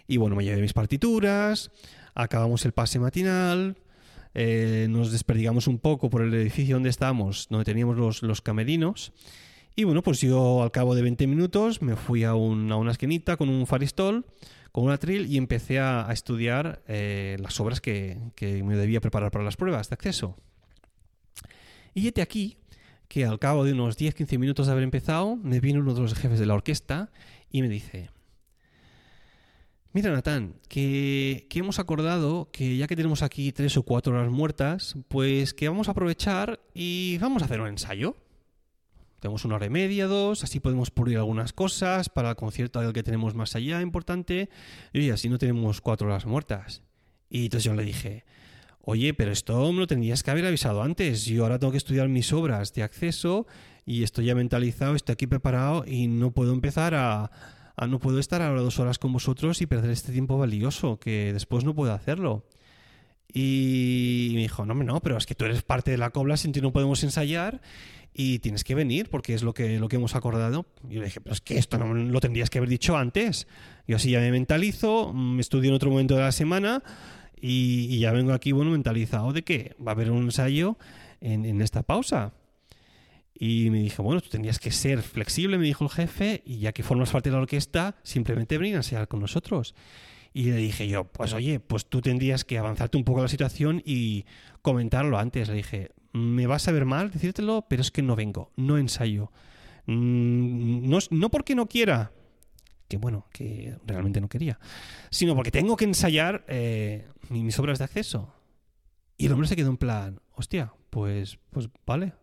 Y 0.07 0.18
bueno, 0.18 0.36
me 0.36 0.44
llevé 0.44 0.62
mis 0.62 0.74
partituras, 0.74 1.72
acabamos 2.13 2.66
el 2.66 2.72
pase 2.72 3.00
matinal, 3.00 3.78
eh, 4.34 4.88
nos 4.90 5.12
desperdigamos 5.12 5.68
un 5.68 5.80
poco 5.80 6.10
por 6.10 6.22
el 6.22 6.34
edificio 6.34 6.75
donde 6.75 6.90
estábamos, 6.90 7.48
donde 7.50 7.66
teníamos 7.66 7.98
los, 7.98 8.22
los 8.22 8.42
camerinos. 8.42 9.13
Y 9.75 9.84
bueno, 9.84 10.04
pues 10.04 10.22
yo 10.22 10.63
al 10.63 10.72
cabo 10.72 10.96
de 10.96 11.02
20 11.02 11.28
minutos 11.28 11.81
me 11.81 11.96
fui 11.96 12.24
a, 12.24 12.36
una 12.36 12.92
esquinita 12.92 13.36
con 13.36 13.50
un 13.50 13.68
faristol, 13.68 14.25
con 14.72 14.86
un 14.86 14.92
atril 14.92 15.25
y 15.25 15.38
empecé 15.38 15.80
a, 15.80 16.07
estudiar 16.12 16.81
eh, 16.88 17.38
las 17.40 17.60
obras 17.60 17.81
que, 17.81 18.18
que, 18.36 18.63
me 18.63 18.75
debía 18.75 19.02
preparar 19.02 19.31
para 19.31 19.44
las 19.44 19.57
pruebas 19.57 19.90
de 19.90 19.96
acceso. 19.96 20.38
Y 21.94 22.07
este 22.07 22.22
aquí 22.22 22.57
que 23.07 23.25
al 23.25 23.40
cabo 23.40 23.63
de 23.63 23.74
unos 23.74 23.98
10-15 23.98 24.38
minutos 24.40 24.66
de 24.68 24.74
haber 24.74 24.84
empezado, 24.84 25.36
me 25.36 25.59
vino 25.59 25.80
uno 25.80 25.94
de 25.94 26.02
los 26.02 26.14
jefes 26.16 26.40
de 26.40 26.45
la 26.45 26.56
orquesta 26.56 27.12
y 27.52 27.62
me 27.62 27.69
dice, 27.69 28.09
Mira, 29.95 30.11
Natán, 30.11 30.56
que, 30.68 31.47
hemos 31.56 31.80
acordado 31.80 32.49
que 32.52 32.75
ya 32.75 32.85
que 32.85 32.97
tenemos 32.97 33.23
aquí 33.23 33.54
tres 33.54 33.78
o 33.78 33.83
cuatro 33.83 34.14
horas 34.14 34.30
muertas, 34.30 34.97
pues 35.07 35.54
que 35.54 35.69
vamos 35.69 35.87
a 35.87 35.92
aprovechar 35.92 36.59
y 36.73 37.18
vamos 37.19 37.42
a 37.42 37.45
hacer 37.45 37.61
un 37.61 37.69
ensayo. 37.69 38.18
Tenemos 39.21 39.45
una 39.45 39.56
hora 39.56 39.68
y 39.68 39.69
media, 39.69 40.07
dos, 40.07 40.44
así 40.44 40.59
podemos 40.59 40.92
pulir 40.92 41.18
algunas 41.18 41.54
cosas 41.54 42.09
para 42.09 42.31
el 42.31 42.35
concierto 42.35 42.81
del 42.81 42.92
que 42.92 43.04
tenemos 43.04 43.35
más 43.35 43.56
allá, 43.56 43.80
importante, 43.80 44.49
y 44.92 45.11
así 45.11 45.30
no 45.30 45.37
tenemos 45.37 45.80
cuatro 45.80 46.07
horas 46.07 46.25
muertas. 46.25 46.81
Y 47.30 47.45
entonces 47.45 47.64
yo 47.64 47.73
le 47.73 47.85
dije, 47.85 48.25
oye, 48.81 49.14
pero 49.14 49.31
esto 49.31 49.71
me 49.71 49.80
lo 49.80 49.87
tendrías 49.87 50.23
que 50.23 50.31
haber 50.31 50.45
avisado 50.45 50.83
antes. 50.83 51.23
Yo 51.23 51.44
ahora 51.44 51.57
tengo 51.57 51.71
que 51.71 51.78
estudiar 51.78 52.09
mis 52.09 52.33
obras 52.33 52.73
de 52.73 52.83
acceso 52.83 53.47
y 53.85 54.04
estoy 54.04 54.25
ya 54.25 54.35
mentalizado, 54.35 54.94
estoy 54.94 55.14
aquí 55.14 55.25
preparado 55.25 55.85
y 55.87 56.07
no 56.07 56.31
puedo 56.31 56.52
empezar 56.52 56.95
a 56.95 57.31
Ah, 57.77 57.87
no 57.87 57.99
puedo 57.99 58.19
estar 58.19 58.41
ahora 58.41 58.61
dos 58.61 58.79
horas 58.79 58.99
con 58.99 59.11
vosotros 59.11 59.61
y 59.61 59.65
perder 59.65 59.91
este 59.91 60.11
tiempo 60.11 60.37
valioso, 60.37 60.99
que 60.99 61.33
después 61.33 61.63
no 61.63 61.75
puedo 61.75 61.94
hacerlo. 61.94 62.45
Y 63.33 64.31
me 64.33 64.41
dijo, 64.41 64.65
no, 64.65 64.73
no, 64.75 65.01
pero 65.01 65.17
es 65.17 65.25
que 65.25 65.35
tú 65.35 65.45
eres 65.45 65.61
parte 65.61 65.91
de 65.91 65.97
la 65.97 66.11
cobla, 66.11 66.37
sin 66.37 66.53
ti 66.53 66.61
no 66.61 66.71
podemos 66.71 67.03
ensayar 67.03 67.61
y 68.13 68.39
tienes 68.39 68.63
que 68.63 68.75
venir 68.75 69.09
porque 69.09 69.33
es 69.33 69.44
lo 69.44 69.53
que, 69.53 69.77
lo 69.77 69.89
que 69.89 69.97
hemos 69.97 70.15
acordado. 70.15 70.65
Y 70.89 70.94
yo 70.94 70.99
le 71.01 71.07
dije, 71.07 71.19
pero 71.19 71.33
es 71.33 71.41
que 71.41 71.57
esto 71.57 71.77
no 71.77 71.94
lo 71.94 72.21
tendrías 72.21 72.49
que 72.49 72.59
haber 72.59 72.69
dicho 72.69 72.95
antes. 72.95 73.45
Yo 73.87 73.97
así 73.97 74.11
ya 74.11 74.21
me 74.21 74.31
mentalizo, 74.31 75.11
me 75.11 75.41
estudio 75.41 75.69
en 75.69 75.75
otro 75.75 75.89
momento 75.89 76.15
de 76.15 76.21
la 76.21 76.31
semana 76.31 76.81
y, 77.41 77.99
ya 77.99 78.13
vengo 78.13 78.31
aquí, 78.31 78.53
bueno, 78.53 78.71
mentalizado 78.71 79.33
de 79.33 79.44
que 79.44 79.75
va 79.85 79.91
a 79.91 79.95
haber 79.95 80.11
un 80.11 80.23
ensayo 80.23 80.77
en, 81.19 81.45
en 81.45 81.61
esta 81.61 81.83
pausa. 81.83 82.31
Y 83.37 83.69
me 83.69 83.80
dije, 83.80 84.01
bueno, 84.01 84.21
tú 84.21 84.30
tendrías 84.30 84.59
que 84.59 84.71
ser 84.71 85.01
flexible, 85.01 85.57
me 85.57 85.65
dijo 85.65 85.83
el 85.83 85.89
jefe, 85.89 86.42
y 86.45 86.59
ya 86.59 86.71
que 86.71 86.83
formas 86.83 87.11
parte 87.11 87.30
de 87.30 87.35
la 87.35 87.42
orquesta, 87.42 87.97
simplemente 88.04 88.57
venir 88.57 88.75
a 88.75 88.77
ensayar 88.77 89.09
con 89.09 89.19
nosotros. 89.19 89.75
Y 90.33 90.51
le 90.51 90.57
dije 90.57 90.87
yo, 90.87 91.06
pues 91.06 91.33
oye, 91.33 91.59
pues 91.59 91.85
tú 91.85 92.01
tendrías 92.01 92.45
que 92.45 92.57
avanzarte 92.57 92.97
un 92.97 93.04
poco 93.04 93.21
la 93.21 93.27
situación 93.27 93.81
y 93.85 94.25
comentarlo 94.61 95.18
antes. 95.18 95.47
Le 95.49 95.56
dije, 95.56 95.92
me 96.11 96.47
vas 96.47 96.68
a 96.68 96.71
ver 96.71 96.85
mal 96.85 97.11
decírtelo, 97.11 97.65
pero 97.69 97.81
es 97.81 97.92
que 97.92 98.01
no 98.01 98.15
vengo, 98.15 98.51
no 98.56 98.77
ensayo. 98.77 99.31
Mm, 99.85 100.89
no, 100.89 100.99
no 101.09 101.30
porque 101.30 101.56
no 101.56 101.68
quiera, 101.68 102.11
que 102.87 102.97
bueno, 102.97 103.27
que 103.31 103.77
realmente 103.85 104.21
no 104.21 104.30
quería, 104.30 104.59
sino 105.09 105.35
porque 105.35 105.51
tengo 105.51 105.75
que 105.75 105.85
ensayar 105.85 106.45
eh, 106.47 107.07
mis 107.30 107.57
obras 107.59 107.80
de 107.80 107.85
acceso. 107.85 108.33
Y 109.18 109.27
el 109.27 109.33
hombre 109.33 109.47
se 109.47 109.56
quedó 109.56 109.69
en 109.69 109.77
plan, 109.77 110.19
hostia, 110.33 110.73
pues, 110.89 111.39
pues 111.51 111.69
vale, 111.85 112.13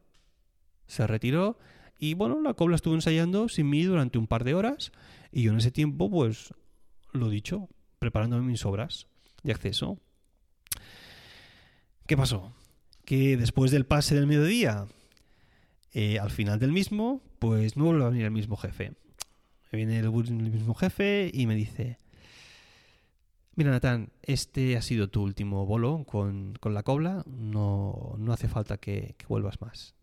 se 0.87 1.07
retiró 1.07 1.59
y 2.03 2.15
bueno, 2.15 2.41
la 2.41 2.55
cobla 2.55 2.75
estuvo 2.75 2.97
ensayando 2.97 3.49
sin 3.49 3.71
mí 3.71 3.85
durante 3.85 4.19
un 4.19 4.27
par 4.27 4.43
de 4.43 4.55
horas 4.55 4.91
y 5.31 5.43
yo 5.43 5.53
en 5.53 5.59
ese 5.59 5.71
tiempo, 5.71 6.11
pues, 6.11 6.53
lo 7.13 7.29
dicho, 7.29 7.69
preparándome 8.01 8.43
mis 8.43 8.67
obras 8.67 9.07
de 9.45 9.53
acceso. 9.53 10.01
¿Qué 12.09 12.17
pasó? 12.17 12.53
Que 13.05 13.37
después 13.37 13.71
del 13.71 13.87
pase 13.87 14.17
del 14.17 14.27
mediodía, 14.27 14.87
eh, 15.93 16.19
al 16.19 16.33
final 16.33 16.59
del 16.59 16.73
mismo, 16.73 17.23
pues 17.39 17.77
no 17.77 17.85
vuelve 17.85 18.05
a 18.05 18.09
venir 18.09 18.25
el 18.25 18.33
mismo 18.33 18.57
jefe. 18.57 18.95
Me 19.71 19.77
viene 19.77 20.01
el, 20.01 20.11
mismo 20.11 20.75
jefe 20.75 21.31
y 21.33 21.47
me 21.47 21.55
dice, 21.55 21.99
Mira, 23.55 23.71
Natán, 23.71 24.11
este 24.23 24.77
ha 24.77 24.83
sido 24.83 25.09
tu 25.09 25.23
último 25.23 25.67
bolo 25.67 26.03
con, 26.05 26.55
con 26.59 26.75
la 26.75 26.83
cobla. 26.83 27.23
No, 27.29 28.17
no 28.19 28.33
hace 28.33 28.49
falta 28.49 28.79
que 28.79 29.15
vuelvas 29.29 29.61
más. 29.61 29.95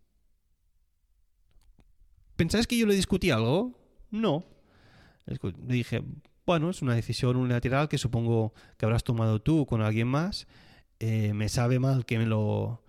¿Pensáis 2.40 2.68
que 2.68 2.78
yo 2.78 2.86
le 2.86 2.96
discutí 2.96 3.32
algo? 3.32 3.74
No. 4.12 4.46
Le 5.26 5.74
dije, 5.74 6.02
bueno, 6.46 6.70
es 6.70 6.82
una 6.82 6.96
decisión 6.96 7.36
unilateral 7.36 7.90
que 7.90 7.98
supongo 7.98 8.54
que 8.78 8.86
habrás 8.86 9.04
tomado 9.04 9.42
tú 9.42 9.66
con 9.66 9.82
alguien 9.82 10.08
más. 10.08 10.48
Eh, 11.02 11.34
me 11.34 11.50
sabe 11.50 11.80
mal 11.80 12.06
que 12.06 12.18
me 12.18 12.26
lo, 12.26 12.82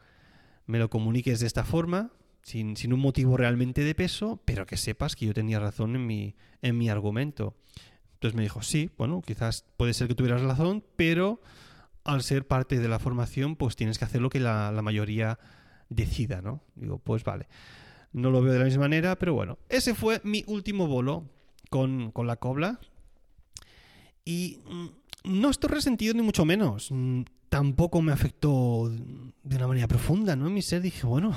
me 0.66 0.78
lo 0.78 0.88
comuniques 0.88 1.40
de 1.40 1.49
esta 1.49 1.64
forma, 1.64 2.12
sin, 2.42 2.76
sin, 2.76 2.92
un 2.92 3.00
motivo 3.00 3.37
realmente 3.37 3.83
de 3.83 3.97
peso, 3.97 4.40
pero 4.45 4.66
que 4.66 4.76
sepas 4.76 5.16
que 5.16 5.26
yo 5.26 5.35
tenía 5.35 5.59
razón 5.59 5.97
en 5.97 6.07
mi, 6.07 6.37
en 6.62 6.78
mi 6.78 6.88
argumento. 6.88 7.57
Entonces 8.12 8.37
me 8.37 8.45
dijo, 8.45 8.62
sí, 8.62 8.92
bueno, 8.97 9.21
quizás 9.21 9.64
puede 9.76 9.95
ser 9.95 10.07
que 10.07 10.14
tuvieras 10.14 10.42
razón, 10.42 10.85
pero 10.95 11.42
al 12.04 12.23
ser 12.23 12.47
parte 12.47 12.78
de 12.78 12.88
la 12.88 13.00
formación, 13.00 13.57
pues 13.57 13.75
tienes 13.75 13.99
que 13.99 14.04
hacer 14.04 14.21
lo 14.21 14.30
que 14.30 14.38
la, 14.38 14.71
la 14.71 14.83
mayoría 14.83 15.40
decida, 15.88 16.40
¿no? 16.40 16.62
Digo, 16.76 17.00
pues 17.00 17.25
vale. 17.25 17.49
No 18.12 18.30
lo 18.30 18.42
veo 18.42 18.52
de 18.52 18.58
la 18.58 18.64
misma 18.64 18.82
manera, 18.82 19.16
pero 19.18 19.34
bueno, 19.34 19.58
ese 19.68 19.94
fue 19.94 20.20
mi 20.24 20.44
último 20.46 20.86
bolo 20.86 21.24
con, 21.70 22.10
con 22.10 22.26
la 22.26 22.36
cobla. 22.36 22.80
Y 24.24 24.58
mm, 24.68 24.86
no 25.24 25.50
estoy 25.50 25.70
resentido 25.70 26.14
ni 26.14 26.22
mucho 26.22 26.44
menos. 26.44 26.88
Mm, 26.90 27.22
tampoco 27.48 28.00
me 28.00 28.12
afectó 28.12 28.90
de 29.42 29.56
una 29.56 29.66
manera 29.66 29.88
profunda, 29.88 30.36
¿no? 30.36 30.46
En 30.46 30.54
mi 30.54 30.62
ser 30.62 30.82
dije, 30.82 31.06
bueno, 31.06 31.34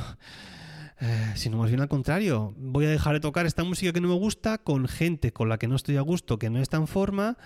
eh, 1.01 1.33
sino 1.35 1.57
más 1.57 1.69
bien 1.69 1.81
al 1.81 1.89
contrario. 1.89 2.53
Voy 2.57 2.85
a 2.85 2.89
dejar 2.89 3.13
de 3.13 3.19
tocar 3.19 3.45
esta 3.45 3.63
música 3.63 3.91
que 3.91 3.99
no 3.99 4.07
me 4.07 4.15
gusta 4.15 4.57
con 4.57 4.87
gente 4.87 5.33
con 5.33 5.49
la 5.49 5.57
que 5.57 5.67
no 5.67 5.75
estoy 5.75 5.97
a 5.97 6.01
gusto, 6.01 6.39
que 6.39 6.49
no 6.49 6.59
está 6.59 6.77
en 6.77 6.87
forma. 6.87 7.37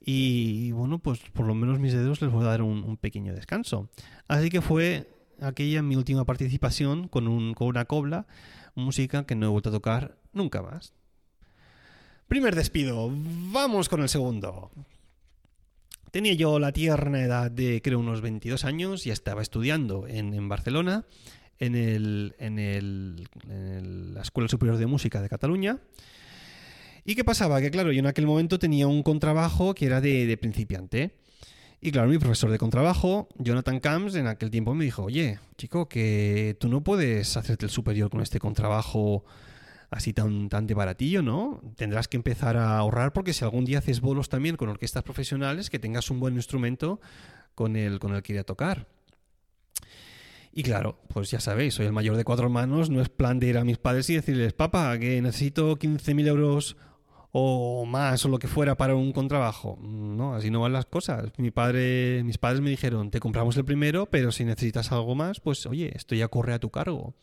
Y, 0.00 0.72
bueno, 0.72 0.98
pues 0.98 1.20
por 1.32 1.46
lo 1.46 1.54
menos 1.54 1.78
mis 1.78 1.92
dedos 1.92 2.20
les 2.22 2.30
voy 2.30 2.44
a 2.44 2.48
dar 2.48 2.62
un, 2.62 2.96
pequeño 2.96 3.34
descanso. 3.34 3.88
Así 4.26 4.50
que 4.50 4.60
fue 4.60 5.08
aquella 5.40 5.82
mi 5.82 5.96
última 5.96 6.24
participación 6.24 7.08
con, 7.08 7.28
un, 7.28 7.54
con 7.54 7.68
una 7.68 7.84
cobla 7.84 8.26
música 8.78 9.26
que 9.26 9.34
no 9.34 9.46
he 9.46 9.48
vuelto 9.48 9.68
a 9.68 9.72
tocar 9.72 10.18
nunca 10.32 10.62
más. 10.62 10.94
Primer 12.28 12.54
despido, 12.54 13.10
vamos 13.10 13.88
con 13.88 14.02
el 14.02 14.08
segundo. 14.08 14.70
Tenía 16.10 16.34
yo 16.34 16.58
la 16.58 16.72
tierna 16.72 17.22
edad 17.22 17.50
de 17.50 17.82
creo 17.82 17.98
unos 17.98 18.20
22 18.20 18.64
años 18.64 19.06
y 19.06 19.10
estaba 19.10 19.42
estudiando 19.42 20.06
en, 20.06 20.48
Barcelona, 20.48 21.04
en, 21.58 21.74
el, 21.74 22.34
en, 22.38 22.58
el, 22.58 23.28
la 24.14 24.22
Escuela 24.22 24.48
Superior 24.48 24.78
de 24.78 24.86
Música 24.86 25.20
de 25.20 25.28
Cataluña. 25.28 25.78
¿Y 27.04 27.14
qué 27.14 27.24
pasaba? 27.24 27.60
Que 27.60 27.70
claro, 27.70 27.92
yo 27.92 28.00
en 28.00 28.06
aquel 28.06 28.26
momento 28.26 28.58
tenía 28.58 28.86
un 28.86 29.02
contrabajo 29.02 29.74
que 29.74 29.86
era 29.86 30.00
de 30.00 30.36
principiante. 30.38 31.12
Y 31.80 31.92
claro, 31.92 32.08
mi 32.08 32.18
profesor 32.18 32.50
de 32.50 32.58
contrabajo, 32.58 33.28
Jonathan 33.36 33.78
Camps, 33.78 34.16
en 34.16 34.26
aquel 34.26 34.50
tiempo 34.50 34.74
me 34.74 34.84
dijo, 34.84 35.04
oye, 35.04 35.38
chico, 35.56 35.88
que 35.88 36.56
tú 36.58 36.68
no 36.68 36.82
puedes 36.82 37.36
hacerte 37.36 37.66
el 37.66 37.70
superior 37.70 38.10
con 38.10 38.20
este 38.20 38.40
contrabajo 38.40 39.24
así 39.90 40.12
tan, 40.12 40.48
tan 40.48 40.66
de 40.66 40.74
baratillo, 40.74 41.22
¿no? 41.22 41.62
Tendrás 41.76 42.08
que 42.08 42.16
empezar 42.16 42.56
a 42.56 42.76
ahorrar 42.76 43.12
porque 43.12 43.32
si 43.32 43.44
algún 43.44 43.64
día 43.64 43.78
haces 43.78 44.00
bolos 44.00 44.28
también 44.28 44.56
con 44.56 44.68
orquestas 44.68 45.04
profesionales, 45.04 45.70
que 45.70 45.78
tengas 45.78 46.10
un 46.10 46.18
buen 46.20 46.34
instrumento 46.34 47.00
con 47.54 47.76
el, 47.76 48.00
con 48.00 48.14
el 48.14 48.22
que 48.22 48.34
ir 48.34 48.38
a 48.40 48.44
tocar. 48.44 48.88
Y 50.52 50.64
claro, 50.64 50.98
pues 51.08 51.30
ya 51.30 51.38
sabéis, 51.38 51.74
soy 51.74 51.86
el 51.86 51.92
mayor 51.92 52.16
de 52.16 52.24
cuatro 52.24 52.46
hermanos, 52.46 52.90
no 52.90 53.00
es 53.00 53.08
plan 53.08 53.38
de 53.38 53.46
ir 53.46 53.58
a 53.58 53.64
mis 53.64 53.78
padres 53.78 54.10
y 54.10 54.16
decirles, 54.16 54.52
papá, 54.52 54.98
que 54.98 55.22
necesito 55.22 55.76
15.000 55.76 56.26
euros 56.26 56.76
o 57.32 57.84
más 57.84 58.24
o 58.24 58.28
lo 58.28 58.38
que 58.38 58.48
fuera 58.48 58.76
para 58.76 58.94
un 58.94 59.12
contrabajo. 59.12 59.78
No, 59.82 60.34
así 60.34 60.50
no 60.50 60.60
van 60.60 60.72
las 60.72 60.86
cosas. 60.86 61.32
Mi 61.36 61.50
padre, 61.50 62.22
mis 62.24 62.38
padres 62.38 62.60
me 62.60 62.70
dijeron, 62.70 63.10
te 63.10 63.20
compramos 63.20 63.56
el 63.56 63.64
primero, 63.64 64.06
pero 64.06 64.32
si 64.32 64.44
necesitas 64.44 64.92
algo 64.92 65.14
más, 65.14 65.40
pues 65.40 65.66
oye, 65.66 65.92
esto 65.94 66.14
ya 66.14 66.28
corre 66.28 66.54
a 66.54 66.58
tu 66.58 66.70
cargo. 66.70 67.14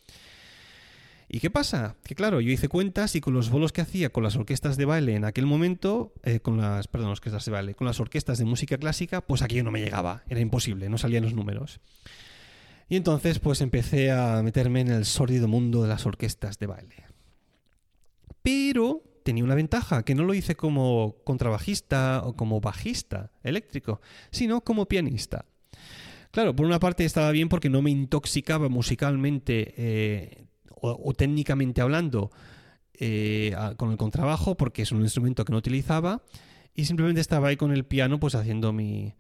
¿Y 1.28 1.40
qué 1.40 1.50
pasa? 1.50 1.96
Que 2.04 2.14
claro, 2.14 2.40
yo 2.40 2.52
hice 2.52 2.70
cuentas 2.70 3.16
y 3.16 3.22
con 3.22 3.34
los 3.34 3.50
bolos 3.50 3.72
que 3.72 3.82
hacía 3.82 4.12
con 4.12 4.24
las 4.24 4.36
orquestas 4.36 4.78
de 4.78 4.86
baile 4.86 5.16
en 5.16 5.26
aquel 5.26 5.48
momento, 5.48 6.14
eh, 6.24 6.40
con 6.40 6.58
las, 6.58 6.88
orquestas 6.94 7.46
de 7.46 7.52
baile, 7.52 7.74
con 7.74 7.88
las 7.88 8.00
orquestas 8.00 8.38
de 8.38 8.46
música 8.46 8.78
clásica, 8.78 9.22
pues 9.22 9.42
aquello 9.42 9.64
no 9.64 9.72
me 9.72 9.82
llegaba, 9.82 10.24
era 10.30 10.40
imposible, 10.40 10.88
no 10.88 11.00
salían 11.00 11.24
los 11.24 11.34
números. 11.34 11.80
Y 12.90 12.96
entonces 12.96 13.40
pues 13.40 13.62
empecé 13.62 14.12
a 14.12 14.44
meterme 14.44 14.82
en 14.82 14.90
el 14.90 15.06
sórdido 15.06 15.48
mundo 15.48 15.82
de 15.82 15.88
las 15.88 16.06
orquestas 16.06 16.60
de 16.60 16.68
baile. 16.68 17.04
Pero 18.44 19.02
tenía 19.26 19.44
una 19.44 19.56
ventaja, 19.56 20.06
que 20.06 20.14
no 20.14 20.24
lo 20.24 20.36
hice 20.36 20.56
como 20.56 21.16
contrabajista 21.24 22.22
o 22.24 22.36
como 22.36 22.62
bajista 22.62 23.32
eléctrico, 23.42 24.00
sino 24.30 24.62
como 24.62 24.86
pianista. 24.86 25.46
Claro, 26.30 26.56
por 26.56 26.68
una 26.68 26.80
parte 26.80 27.06
estaba 27.06 27.32
bien 27.32 27.50
porque 27.50 27.68
no 27.68 27.82
me 27.82 27.90
intoxicaba 27.90 28.70
musicalmente 28.70 29.74
eh, 29.78 30.46
o, 30.80 31.12
técnicamente 31.14 31.82
hablando 31.82 32.30
eh, 32.94 33.56
con 33.78 33.90
el 33.90 33.98
contrabajo, 33.98 34.56
porque 34.56 34.84
es 34.84 34.92
un 34.92 35.02
instrumento 35.02 35.44
que 35.44 35.52
no 35.52 35.58
utilizaba, 35.58 36.22
y 36.76 36.86
simplemente 36.86 37.20
estaba 37.20 37.48
ahí 37.48 37.58
con 37.58 37.72
el 37.72 37.84
piano 37.84 38.20
pues 38.20 38.36
haciendo 38.36 38.74
mi, 38.74 39.16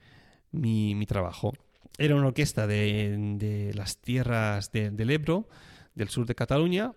mi, 0.51 1.05
trabajo. 1.07 1.53
Era 1.97 2.13
una 2.13 2.27
orquesta 2.27 2.67
de, 2.67 3.17
de 3.39 3.73
las 3.73 3.97
tierras 3.97 4.71
de, 4.71 4.91
del 4.91 5.09
Ebro, 5.09 5.47
del 5.95 6.09
sur 6.09 6.27
de 6.27 6.35
Cataluña, 6.35 6.91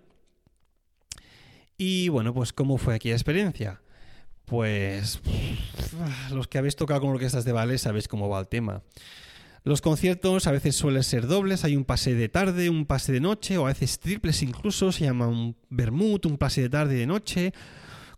y 1.78 2.08
bueno, 2.08 2.34
pues 2.34 2.52
¿cómo 2.52 2.76
fue 2.76 2.96
aquella 2.96 3.14
experiencia? 3.14 3.80
Pues 4.44 5.20
los 6.32 6.48
que 6.48 6.58
habéis 6.58 6.76
tocado 6.76 7.00
con 7.00 7.10
orquestas 7.10 7.44
de 7.44 7.52
ballet 7.52 7.78
sabéis 7.78 8.08
cómo 8.08 8.28
va 8.28 8.40
el 8.40 8.48
tema. 8.48 8.82
Los 9.64 9.80
conciertos 9.80 10.46
a 10.46 10.52
veces 10.52 10.76
suelen 10.76 11.02
ser 11.02 11.26
dobles, 11.26 11.64
hay 11.64 11.76
un 11.76 11.84
pase 11.84 12.14
de 12.14 12.28
tarde, 12.28 12.70
un 12.70 12.86
pase 12.86 13.12
de 13.12 13.20
noche, 13.20 13.58
o 13.58 13.66
a 13.66 13.68
veces 13.68 13.98
triples 13.98 14.42
incluso, 14.42 14.92
se 14.92 15.04
llama 15.04 15.28
un 15.28 15.56
vermut, 15.68 16.26
un 16.26 16.38
pase 16.38 16.62
de 16.62 16.70
tarde 16.70 16.96
y 16.96 16.98
de 17.00 17.06
noche. 17.06 17.52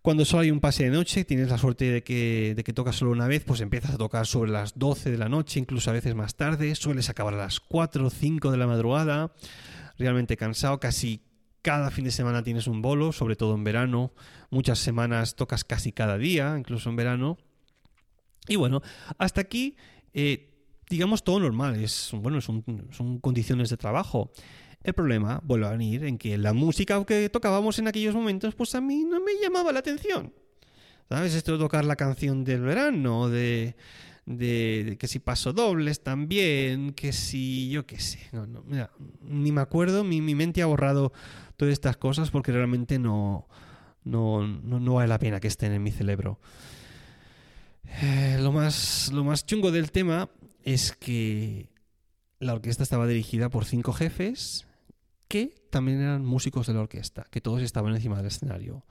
Cuando 0.02 0.24
solo 0.24 0.42
hay 0.42 0.50
un 0.50 0.60
pase 0.60 0.84
de 0.84 0.90
noche, 0.90 1.24
tienes 1.24 1.50
la 1.50 1.58
suerte 1.58 1.90
de 1.90 2.02
que, 2.02 2.54
de 2.54 2.64
que 2.64 2.72
tocas 2.72 2.96
solo 2.96 3.10
una 3.10 3.26
vez, 3.26 3.44
pues 3.44 3.60
empiezas 3.60 3.94
a 3.94 3.98
tocar 3.98 4.26
sobre 4.26 4.50
las 4.50 4.78
12 4.78 5.10
de 5.10 5.18
la 5.18 5.28
noche, 5.28 5.60
incluso 5.60 5.90
a 5.90 5.92
veces 5.92 6.14
más 6.14 6.36
tarde, 6.36 6.74
sueles 6.74 7.10
acabar 7.10 7.34
a 7.34 7.38
las 7.38 7.60
4 7.60 8.06
o 8.06 8.10
5 8.10 8.50
de 8.50 8.56
la 8.56 8.66
madrugada, 8.66 9.32
realmente 9.98 10.36
cansado, 10.36 10.78
casi 10.78 11.22
cada 11.62 11.90
fin 11.90 12.04
de 12.04 12.10
semana 12.10 12.42
tienes 12.42 12.66
un 12.66 12.82
bolo, 12.82 13.12
sobre 13.12 13.36
todo 13.36 13.54
en 13.54 13.64
verano. 13.64 14.12
Muchas 14.50 14.78
semanas 14.78 15.36
tocas 15.36 15.64
casi 15.64 15.92
cada 15.92 16.18
día, 16.18 16.56
incluso 16.58 16.90
en 16.90 16.96
verano. 16.96 17.38
Y 18.48 18.56
bueno, 18.56 18.82
hasta 19.18 19.40
aquí, 19.40 19.76
eh, 20.14 20.50
digamos, 20.88 21.22
todo 21.22 21.40
normal. 21.40 21.76
Es, 21.76 22.10
bueno, 22.14 22.40
son, 22.40 22.64
son 22.90 23.18
condiciones 23.18 23.70
de 23.70 23.76
trabajo. 23.76 24.32
El 24.82 24.94
problema 24.94 25.40
vuelve 25.44 25.66
a 25.66 25.70
venir 25.70 26.04
en 26.04 26.16
que 26.16 26.38
la 26.38 26.52
música 26.54 27.04
que 27.04 27.28
tocábamos 27.28 27.78
en 27.78 27.88
aquellos 27.88 28.14
momentos, 28.14 28.54
pues 28.54 28.74
a 28.74 28.80
mí 28.80 29.04
no 29.04 29.20
me 29.20 29.32
llamaba 29.40 29.72
la 29.72 29.80
atención. 29.80 30.32
¿Sabes? 31.08 31.34
Esto 31.34 31.52
de 31.52 31.58
tocar 31.58 31.84
la 31.84 31.96
canción 31.96 32.44
del 32.44 32.62
verano, 32.62 33.28
de, 33.28 33.74
de, 34.26 34.84
de, 34.84 34.96
que 34.96 35.08
si 35.08 35.18
paso 35.18 35.52
dobles 35.52 36.02
también, 36.02 36.92
que 36.92 37.12
si 37.12 37.68
yo 37.68 37.84
qué 37.84 37.98
sé, 37.98 38.20
no, 38.32 38.46
no, 38.46 38.62
mira, 38.62 38.92
ni 39.22 39.50
me 39.50 39.60
acuerdo, 39.60 40.04
mi, 40.04 40.20
mi, 40.20 40.36
mente 40.36 40.62
ha 40.62 40.66
borrado 40.66 41.12
todas 41.60 41.74
estas 41.74 41.98
cosas 41.98 42.30
porque 42.30 42.52
realmente 42.52 42.98
no, 42.98 43.46
no, 44.02 44.46
no, 44.46 44.80
no 44.80 44.94
vale 44.94 45.08
la 45.08 45.18
pena 45.18 45.40
que 45.40 45.48
estén 45.48 45.72
en 45.72 45.82
mi 45.82 45.90
cerebro. 45.90 46.40
Eh, 48.00 48.38
lo, 48.40 48.50
más, 48.50 49.10
lo 49.12 49.24
más 49.24 49.44
chungo 49.44 49.70
del 49.70 49.92
tema 49.92 50.30
es 50.62 50.92
que 50.92 51.68
la 52.38 52.54
orquesta 52.54 52.82
estaba 52.82 53.06
dirigida 53.06 53.50
por 53.50 53.66
cinco 53.66 53.92
jefes 53.92 54.66
que 55.28 55.54
también 55.70 56.00
eran 56.00 56.24
músicos 56.24 56.66
de 56.66 56.72
la 56.72 56.80
orquesta, 56.80 57.26
que 57.30 57.42
todos 57.42 57.60
estaban 57.60 57.94
encima 57.94 58.16
del 58.16 58.26
escenario. 58.28 58.86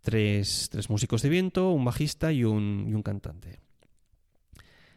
Tres, 0.00 0.70
tres 0.70 0.88
músicos 0.88 1.20
de 1.20 1.28
viento, 1.28 1.72
un 1.72 1.84
bajista 1.84 2.32
y 2.32 2.44
un, 2.44 2.86
y 2.88 2.94
un 2.94 3.02
cantante. 3.02 3.60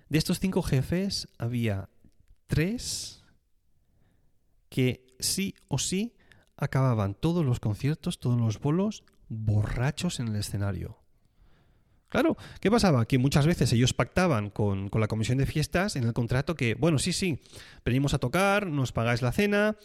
De 0.08 0.18
estos 0.18 0.40
cinco 0.40 0.62
jefes 0.62 1.28
había 1.38 1.90
tres 2.48 3.22
que 4.70 5.06
sí 5.20 5.56
o 5.68 5.78
sí 5.78 6.17
acababan 6.58 7.14
todos 7.14 7.46
los 7.46 7.60
conciertos, 7.60 8.20
todos 8.20 8.40
los 8.40 8.60
bolos, 8.60 9.04
borrachos 9.30 10.20
en 10.20 10.30
el 10.30 10.36
escenario. 10.36 11.00
Claro, 12.10 12.38
¿qué 12.62 12.72
pasaba? 12.72 13.06
Que 13.06 13.18
muchas 13.18 13.46
veces 13.46 13.74
ellos 13.74 13.94
pactaban 13.94 14.50
con, 14.50 14.88
con, 14.90 15.02
la 15.02 15.08
comisión 15.08 15.38
de 15.38 15.46
fiestas 15.46 15.98
en 15.98 16.06
el 16.06 16.14
contrato 16.14 16.56
que, 16.56 16.74
bueno, 16.76 17.00
sí, 17.00 17.12
sí, 17.12 17.42
venimos 17.84 18.14
a 18.14 18.18
tocar, 18.18 18.68
nos 18.68 18.94
pagáis 18.94 19.22
la 19.22 19.34
cena, 19.34 19.76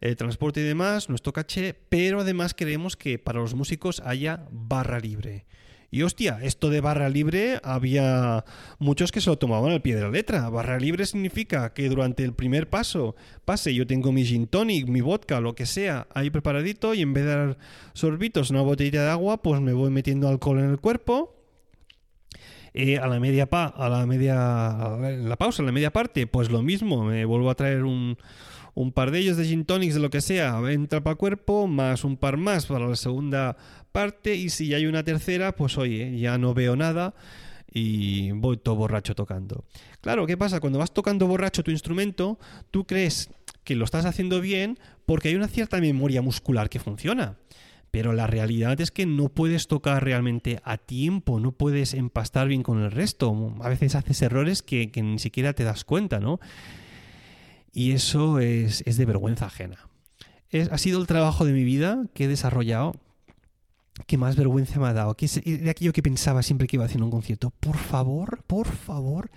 el 0.00 0.16
transporte 0.16 0.60
y 0.60 0.64
demás, 0.64 1.08
nuestro 1.08 1.32
caché, 1.32 1.74
pero 1.74 2.20
además 2.20 2.54
queremos 2.54 2.96
que 2.96 3.18
para 3.18 3.40
los 3.40 3.54
músicos 3.54 4.00
haya 4.04 4.46
barra 4.52 5.00
libre. 5.00 5.46
Y 5.94 6.02
hostia, 6.02 6.40
esto 6.42 6.70
de 6.70 6.80
barra 6.80 7.08
libre 7.08 7.60
había 7.62 8.44
muchos 8.80 9.12
que 9.12 9.20
se 9.20 9.30
lo 9.30 9.38
tomaban 9.38 9.70
al 9.70 9.80
pie 9.80 9.94
de 9.94 10.02
la 10.02 10.10
letra. 10.10 10.48
Barra 10.48 10.76
libre 10.76 11.06
significa 11.06 11.72
que 11.72 11.88
durante 11.88 12.24
el 12.24 12.32
primer 12.32 12.68
paso, 12.68 13.14
pase, 13.44 13.72
yo 13.72 13.86
tengo 13.86 14.10
mi 14.10 14.24
gin 14.24 14.48
tonic, 14.48 14.88
mi 14.88 15.02
vodka, 15.02 15.38
lo 15.38 15.54
que 15.54 15.66
sea, 15.66 16.08
ahí 16.12 16.30
preparadito 16.30 16.94
y 16.94 17.02
en 17.02 17.12
vez 17.12 17.26
de 17.26 17.30
dar 17.30 17.58
sorbitos 17.92 18.50
una 18.50 18.62
botellita 18.62 19.04
de 19.04 19.10
agua, 19.10 19.40
pues 19.40 19.60
me 19.60 19.72
voy 19.72 19.92
metiendo 19.92 20.28
alcohol 20.28 20.58
en 20.58 20.70
el 20.70 20.80
cuerpo. 20.80 21.36
Eh, 22.72 22.98
a 22.98 23.06
la 23.06 23.20
media 23.20 23.46
pa 23.46 23.66
a 23.66 23.88
la 23.88 24.04
media 24.04 24.98
en 25.00 25.28
la 25.28 25.36
pausa, 25.36 25.62
en 25.62 25.66
la 25.66 25.72
media 25.72 25.92
parte, 25.92 26.26
pues 26.26 26.50
lo 26.50 26.60
mismo, 26.60 27.04
me 27.04 27.24
vuelvo 27.24 27.50
a 27.50 27.54
traer 27.54 27.84
un, 27.84 28.18
un 28.74 28.92
par 28.92 29.10
de 29.10 29.20
ellos 29.20 29.36
de 29.36 29.44
gin 29.44 29.64
tonics, 29.64 29.94
de 29.94 30.00
lo 30.00 30.10
que 30.10 30.20
sea, 30.20 30.60
entra 30.70 31.02
para 31.02 31.16
cuerpo, 31.16 31.66
más 31.66 32.04
un 32.04 32.16
par 32.16 32.36
más 32.36 32.66
para 32.66 32.88
la 32.88 32.96
segunda 32.96 33.56
parte, 33.92 34.34
y 34.34 34.50
si 34.50 34.74
hay 34.74 34.86
una 34.86 35.04
tercera, 35.04 35.54
pues 35.54 35.78
oye, 35.78 36.18
ya 36.18 36.38
no 36.38 36.54
veo 36.54 36.76
nada 36.76 37.14
y 37.72 38.30
voy 38.30 38.56
todo 38.56 38.76
borracho 38.76 39.14
tocando. 39.14 39.64
Claro, 40.00 40.26
¿qué 40.26 40.36
pasa? 40.36 40.60
Cuando 40.60 40.78
vas 40.78 40.94
tocando 40.94 41.26
borracho 41.26 41.64
tu 41.64 41.72
instrumento, 41.72 42.38
tú 42.70 42.86
crees 42.86 43.30
que 43.64 43.74
lo 43.74 43.84
estás 43.84 44.04
haciendo 44.04 44.40
bien 44.40 44.78
porque 45.06 45.28
hay 45.28 45.34
una 45.34 45.48
cierta 45.48 45.80
memoria 45.80 46.22
muscular 46.22 46.70
que 46.70 46.78
funciona. 46.78 47.36
Pero 47.90 48.12
la 48.12 48.26
realidad 48.26 48.80
es 48.80 48.90
que 48.90 49.06
no 49.06 49.28
puedes 49.28 49.68
tocar 49.68 50.02
realmente 50.02 50.60
a 50.64 50.78
tiempo, 50.78 51.38
no 51.38 51.52
puedes 51.52 51.94
empastar 51.94 52.48
bien 52.48 52.64
con 52.64 52.82
el 52.82 52.90
resto. 52.90 53.54
A 53.60 53.68
veces 53.68 53.94
haces 53.94 54.20
errores 54.22 54.62
que, 54.62 54.90
ni 54.96 55.18
siquiera 55.20 55.52
te 55.52 55.62
das 55.62 55.84
cuenta, 55.84 56.18
¿no? 56.18 56.40
Y 57.74 57.92
eso 57.92 58.38
es, 58.38 58.84
de 58.84 59.04
vergüenza 59.04 59.46
ajena. 59.46 59.76
ha 60.70 60.78
sido 60.78 61.00
el 61.00 61.08
trabajo 61.08 61.44
de 61.44 61.52
mi 61.52 61.64
vida 61.64 62.06
que 62.14 62.24
he 62.24 62.28
desarrollado 62.28 62.94
que 64.06 64.16
más 64.16 64.36
vergüenza 64.36 64.78
me 64.80 64.86
ha 64.86 64.92
dado. 64.92 65.16
Que 65.16 65.26
es 65.26 65.42
de 65.44 65.68
aquello 65.68 65.92
que 65.92 66.02
pensaba 66.02 66.42
siempre 66.42 66.68
que 66.68 66.76
iba 66.76 66.84
haciendo 66.84 67.04
un 67.04 67.10
concierto. 67.10 67.50
Por 67.50 67.76
favor, 67.76 68.42
por 68.46 68.68
favor, 68.68 69.30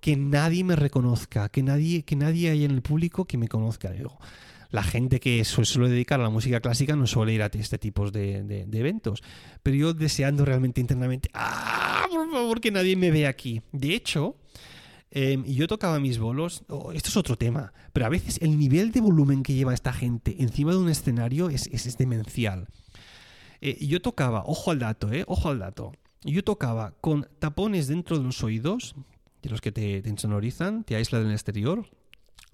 que 0.00 0.16
nadie 0.16 0.64
me 0.64 0.76
reconozca, 0.76 1.48
que 1.48 1.62
nadie, 1.62 2.02
que 2.02 2.16
nadie 2.16 2.50
haya 2.50 2.64
en 2.64 2.72
el 2.72 2.82
público 2.82 3.24
que 3.24 3.38
me 3.38 3.48
conozca. 3.48 3.90
Digo, 3.90 4.18
la 4.70 4.82
gente 4.82 5.20
que 5.20 5.44
suele 5.44 5.88
dedicar 5.88 6.20
a 6.20 6.24
la 6.24 6.30
música 6.30 6.60
clásica 6.60 6.96
no 6.96 7.06
suele 7.06 7.34
ir 7.34 7.42
a 7.42 7.46
este 7.46 7.78
tipo 7.78 8.10
de, 8.10 8.66
eventos. 8.72 9.22
Pero 9.62 9.76
yo 9.76 9.94
deseando 9.94 10.44
realmente 10.44 10.80
internamente, 10.80 11.30
¡ah! 11.34 12.06
Por 12.10 12.30
favor, 12.30 12.60
que 12.60 12.70
nadie 12.70 12.96
me 12.96 13.10
vea 13.10 13.28
aquí. 13.28 13.62
De 13.72 13.94
hecho, 13.94 14.36
em, 15.10 15.44
yo 15.44 15.66
tocaba 15.66 16.00
mis 16.00 16.18
bolos, 16.18 16.64
oh, 16.68 16.92
esto 16.92 17.08
es 17.08 17.16
otro 17.16 17.36
tema, 17.36 17.72
pero 17.92 18.06
a 18.06 18.08
veces 18.08 18.38
el 18.42 18.58
nivel 18.58 18.92
de 18.92 19.00
volumen 19.00 19.42
que 19.42 19.54
lleva 19.54 19.74
esta 19.74 19.92
gente 19.92 20.36
encima 20.38 20.72
de 20.72 20.78
un 20.78 20.88
escenario 20.88 21.48
es, 21.48 21.66
es, 21.68 21.96
demencial. 21.98 22.68
Eh, 23.60 23.84
yo 23.86 24.00
tocaba, 24.00 24.42
ojo 24.46 24.70
al 24.70 24.78
dato, 24.78 25.12
eh, 25.12 25.24
ojo 25.26 25.48
al 25.48 25.58
dato. 25.58 25.92
Yo 26.22 26.42
tocaba 26.44 26.92
con 27.00 27.28
tapones 27.38 27.88
dentro 27.88 28.18
de 28.18 28.24
los 28.24 28.42
oídos, 28.42 28.96
de 29.42 29.50
los 29.50 29.60
que 29.60 29.72
te, 29.72 30.02
te 30.02 30.08
insonorizan, 30.08 30.84
te 30.84 30.96
aíslan 30.96 31.24
del 31.24 31.32
exterior, 31.32 31.86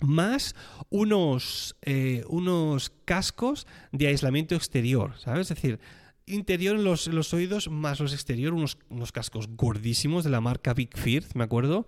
más 0.02 0.54
unos, 0.90 1.76
eh, 1.82 2.24
unos 2.28 2.90
cascos 3.04 3.66
de 3.92 4.08
aislamiento 4.08 4.54
exterior, 4.54 5.14
¿sabes? 5.18 5.50
Es 5.50 5.56
decir, 5.56 5.80
interior 6.26 6.76
en 6.76 6.84
los, 6.84 7.06
los 7.08 7.32
oídos 7.34 7.68
más 7.68 8.00
los 8.00 8.12
exterior, 8.12 8.52
unos, 8.52 8.78
unos, 8.88 9.12
cascos 9.12 9.48
gordísimos 9.48 10.24
de 10.24 10.30
la 10.30 10.40
marca 10.40 10.74
Big 10.74 10.96
Firth, 10.96 11.34
me 11.34 11.44
acuerdo, 11.44 11.86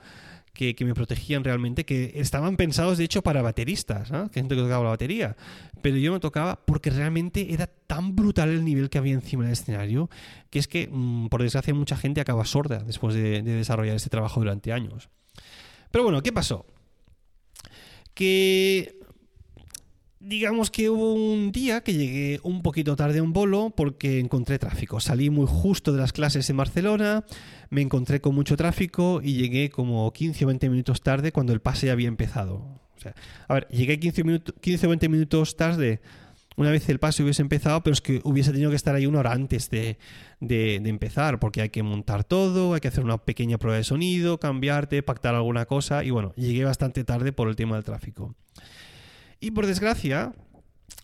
que, 0.54 0.74
me 0.84 0.94
protegían 0.94 1.44
realmente, 1.44 1.84
que 1.84 2.12
estaban 2.14 2.56
pensados 2.56 2.96
de 2.96 3.04
hecho 3.04 3.22
para 3.22 3.42
bateristas, 3.42 4.10
¿no? 4.10 4.30
que 4.30 4.40
gente 4.40 4.54
que 4.54 4.62
tocaba 4.62 4.84
la 4.84 4.90
batería, 4.90 5.36
pero 5.82 5.96
yo 5.96 6.12
me 6.12 6.20
tocaba 6.20 6.64
porque 6.64 6.90
realmente 6.90 7.52
era 7.52 7.66
tan 7.66 8.16
brutal 8.16 8.48
el 8.48 8.64
nivel 8.64 8.88
que 8.88 8.98
había 8.98 9.14
encima 9.14 9.44
del 9.44 9.52
escenario, 9.52 10.08
que 10.50 10.58
es 10.58 10.68
que, 10.68 10.88
mm, 10.90 11.26
por 11.28 11.42
desgracia, 11.42 11.74
mucha 11.74 11.96
gente 11.96 12.20
acaba 12.20 12.44
sorda 12.44 12.78
después 12.78 13.14
de, 13.14 13.42
de 13.42 13.54
desarrollar 13.54 13.96
este 13.96 14.10
trabajo 14.10 14.40
durante 14.40 14.72
años. 14.72 15.10
Pero 15.90 16.04
bueno, 16.04 16.22
¿qué 16.22 16.32
pasó? 16.32 16.66
que 18.14 19.00
digamos 20.24 20.70
que 20.70 20.88
hubo 20.88 21.12
un 21.12 21.52
día 21.52 21.82
que 21.82 21.92
llegué 21.92 22.40
un 22.42 22.62
poquito 22.62 22.96
tarde 22.96 23.18
a 23.18 23.22
un 23.22 23.32
bolo 23.32 23.70
porque 23.76 24.18
encontré 24.18 24.58
tráfico. 24.58 24.98
Salí 24.98 25.28
muy 25.28 25.46
justo 25.46 25.92
de 25.92 25.98
las 25.98 26.12
clases 26.12 26.48
en 26.48 26.56
Barcelona, 26.56 27.24
me 27.70 27.82
encontré 27.82 28.20
con 28.20 28.34
mucho 28.34 28.56
tráfico 28.56 29.20
y 29.22 29.34
llegué 29.34 29.70
como 29.70 30.10
15 30.12 30.44
o 30.44 30.48
20 30.48 30.70
minutos 30.70 31.02
tarde 31.02 31.30
cuando 31.30 31.52
el 31.52 31.60
pase 31.60 31.86
ya 31.86 31.92
había 31.92 32.08
empezado. 32.08 32.54
O 32.96 33.00
sea, 33.00 33.14
a 33.48 33.54
ver, 33.54 33.68
llegué 33.68 34.00
15, 34.00 34.22
15 34.60 34.86
o 34.86 34.88
20 34.88 35.08
minutos 35.08 35.56
tarde 35.56 36.00
una 36.56 36.70
vez 36.70 36.88
el 36.88 37.00
pase 37.00 37.22
hubiese 37.22 37.42
empezado, 37.42 37.82
pero 37.82 37.92
es 37.92 38.00
que 38.00 38.20
hubiese 38.24 38.52
tenido 38.52 38.70
que 38.70 38.76
estar 38.76 38.94
ahí 38.94 39.06
una 39.06 39.18
hora 39.18 39.32
antes 39.32 39.70
de, 39.70 39.98
empezar, 40.40 41.40
porque 41.40 41.62
hay 41.62 41.70
que 41.70 41.82
montar 41.82 42.22
todo, 42.22 42.74
hay 42.74 42.80
que 42.80 42.88
hacer 42.88 43.04
una 43.04 43.18
pequeña 43.18 43.58
prueba 43.58 43.76
de 43.76 43.84
sonido, 43.84 44.38
cambiarte, 44.38 45.02
pactar 45.02 45.34
alguna 45.34 45.66
cosa, 45.66 46.04
y 46.04 46.10
bueno, 46.10 46.32
llegué 46.36 46.64
bastante 46.64 47.02
tarde 47.02 47.32
por 47.32 47.48
el 47.48 47.56
tema 47.56 47.74
del 47.74 47.84
tráfico. 47.84 48.36
Y 49.44 49.50
por 49.50 49.66
desgracia, 49.66 50.32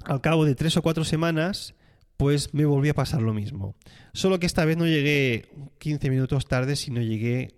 al 0.03 0.23
cabo 0.23 0.47
de 0.47 0.55
tres 0.55 0.75
o 0.79 0.81
cuatro 0.81 1.05
semanas, 1.05 1.75
pues 2.17 2.55
me 2.55 2.65
volví 2.65 2.89
a 2.89 2.95
pasar 2.95 3.21
lo 3.21 3.35
mismo. 3.35 3.77
Solo 4.15 4.41
que 4.41 4.47
esta 4.47 4.65
vez 4.65 4.79
no 4.79 4.87
llegué 4.87 5.51
15 5.77 6.09
minutos 6.09 6.47
tarde, 6.47 6.75
sino 6.75 7.03
llegué, 7.03 7.53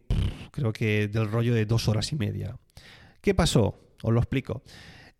creo 0.51 0.73
que 0.73 1.07
del 1.07 1.31
rollo 1.31 1.55
de 1.55 1.66
dos 1.66 1.87
horas 1.87 2.11
y 2.11 2.16
media. 2.16 2.59
¿Qué 3.21 3.33
pasó? 3.33 3.79
Os 4.03 4.12
lo 4.12 4.18
explico. 4.18 4.64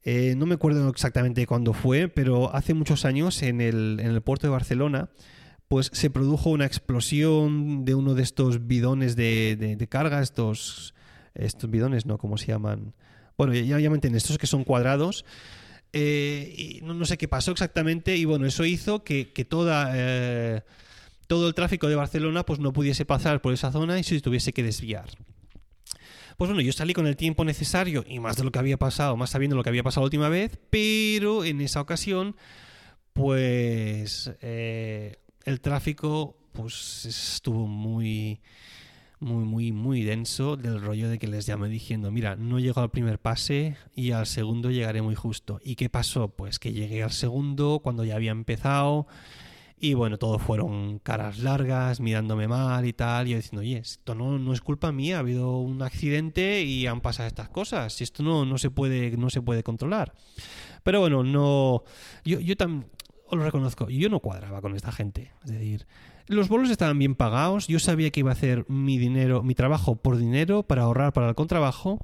Eh, 0.03 0.35
no 0.37 0.47
me 0.47 0.57
acuerdo 0.57 0.89
exactamente 0.89 1.47
cuándo 1.47 1.75
fue, 1.75 2.09
pero 2.09 2.53
hace 2.53 2.75
muchos 2.75 3.05
años 3.05 3.41
en 3.45 3.61
el, 3.61 4.21
puerto 4.25 4.49
de 4.49 4.51
Barcelona, 4.51 5.11
pues 5.69 5.91
se 5.93 6.11
produjo 6.11 6.51
una 6.51 6.67
explosión 6.67 7.85
de 7.85 7.95
uno 7.95 8.15
de 8.15 8.25
estos 8.25 8.67
bidones 8.67 9.15
de, 9.15 9.87
carga, 9.89 10.23
estos, 10.23 10.93
estos 11.37 11.71
bidones, 11.71 12.05
¿no? 12.05 12.19
¿Cómo 12.19 12.37
se 12.37 12.49
llaman? 12.49 12.95
Bueno, 13.37 13.55
ya, 13.55 13.79
ya 13.79 13.91
me 13.91 13.97
entienden, 13.97 14.17
estos 14.19 14.39
que 14.39 14.47
son 14.47 14.65
cuadrados. 14.65 15.25
Eh, 15.93 16.55
y 16.57 16.81
no, 16.83 17.05
sé 17.05 17.19
qué 17.19 17.29
pasó 17.29 17.51
exactamente 17.51 18.17
y 18.17 18.25
bueno, 18.25 18.47
eso 18.47 18.65
hizo 18.65 19.05
que, 19.05 19.25
toda, 19.49 19.93
eh, 19.95 20.63
todo 21.27 21.49
el 21.49 21.55
tráfico 21.55 21.87
de 21.87 21.97
Barcelona 21.97 22.47
pues 22.47 22.61
no 22.61 22.73
pudiese 22.73 23.05
pasar 23.05 23.43
por 23.43 23.53
esa 23.53 23.71
zona 23.71 23.99
y 23.99 24.03
se 24.03 24.21
tuviese 24.21 24.53
que 24.53 24.63
desviar. 24.63 25.11
Pues 26.39 26.49
bueno, 26.49 26.63
yo 26.63 26.73
salí 26.73 26.95
con 26.95 27.07
el 27.07 27.17
tiempo 27.17 27.45
necesario 27.45 28.05
y 28.09 28.21
más 28.21 28.37
de 28.37 28.45
lo 28.45 28.51
que 28.51 28.59
había 28.59 28.79
pasado, 28.79 29.17
más 29.19 29.31
sabiendo 29.31 29.55
lo 29.55 29.63
que 29.63 29.69
había 29.69 29.83
pasado 29.83 30.03
la 30.03 30.07
última 30.07 30.31
vez, 30.31 30.59
pero 30.71 31.45
en 31.45 31.61
esa 31.61 31.83
ocasión, 31.83 32.37
pues 33.13 34.33
eh, 34.41 35.19
el 35.45 35.61
tráfico 35.61 36.39
pues 36.53 37.05
estuvo 37.05 37.67
muy 37.67 38.41
muy, 39.23 39.45
muy, 39.45 39.73
muy 39.73 40.03
denso 40.03 40.57
del 40.57 40.81
rollo 40.81 41.09
de 41.09 41.19
que 41.19 41.27
les 41.27 41.47
llamé 41.47 41.69
diciendo, 41.69 42.11
mira, 42.11 42.37
no 42.37 42.59
llego 42.59 42.81
al 42.81 42.91
primer 42.91 43.19
pase 43.19 43.77
y 43.95 44.11
al 44.11 44.27
segundo 44.27 44.71
llegaré 44.71 45.01
muy 45.01 45.15
justo. 45.15 45.61
¿Y 45.65 45.77
qué 45.77 45.89
pasó? 45.89 46.29
Pues 46.29 46.59
que 46.59 46.73
llegué 46.73 47.03
al 47.03 47.13
segundo 47.13 47.81
cuando 47.83 48.05
ya 48.05 48.17
había 48.17 48.33
empezado 48.33 49.07
y 49.85 49.95
bueno, 49.95 50.17
todo 50.17 50.39
fueron 50.39 51.01
caras 51.01 51.41
largas, 51.41 51.99
mirándome 51.99 52.47
mal 52.47 52.87
y 52.87 52.93
tal. 52.93 53.27
Y 53.27 53.31
yo 53.31 53.37
diciendo, 53.37 53.63
oye, 53.63 53.79
esto 53.79 54.15
no, 54.15 54.39
no 54.39 54.53
es 54.53 54.61
culpa 54.61 54.93
mía, 54.93 55.17
ha 55.17 55.19
habido 55.19 55.59
un 55.59 55.83
accidente 55.83 56.63
y 56.63 56.87
han 56.87 57.01
pasado 57.01 57.27
estas 57.27 57.49
cosas. 57.49 58.01
Esto 58.01 58.23
no, 58.23 58.45
no, 58.45 58.59
se, 58.59 58.71
puede, 58.71 59.17
no 59.17 59.29
se 59.29 59.43
puede 59.43 59.65
controlar. 59.65 60.15
Pero 60.85 61.01
bueno, 61.01 61.25
no. 61.25 61.83
Yo, 62.25 62.39
yo 62.39 62.57
lo 63.37 63.45
reconozco, 63.45 63.89
yo 63.89 64.09
no 64.09 64.21
cuadraba 64.21 64.61
con 64.61 64.75
esta 64.75 64.93
gente. 64.93 65.33
Es 65.45 65.51
decir, 65.51 65.87
los 66.27 66.49
bolos 66.49 66.71
estaban 66.71 66.99
bien 66.99 67.15
pagados, 67.15 67.67
yo 67.69 67.79
sabía 67.79 68.11
que 68.11 68.21
iba 68.21 68.31
a 68.31 68.35
hacer 68.35 68.65
mi 68.69 68.99
dinero, 68.99 69.43
mi 69.43 69.55
trabajo 69.55 69.97
por 69.97 70.17
dinero, 70.17 70.63
para 70.63 70.83
ahorrar 70.83 71.13
para 71.13 71.29
el 71.29 71.35
contrabajo. 71.35 71.99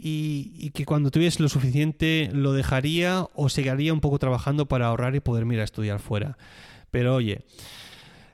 Y, 0.00 0.52
y, 0.54 0.70
que 0.70 0.84
cuando 0.84 1.10
tuviese 1.10 1.42
lo 1.42 1.48
suficiente 1.48 2.30
lo 2.32 2.52
dejaría 2.52 3.26
o 3.34 3.48
seguiría 3.48 3.92
un 3.92 4.00
poco 4.00 4.20
trabajando 4.20 4.68
para 4.68 4.86
ahorrar 4.86 5.16
y 5.16 5.20
poder 5.20 5.44
ir 5.52 5.58
a 5.58 5.64
estudiar 5.64 5.98
fuera. 5.98 6.38
Pero 6.92 7.16
oye, 7.16 7.44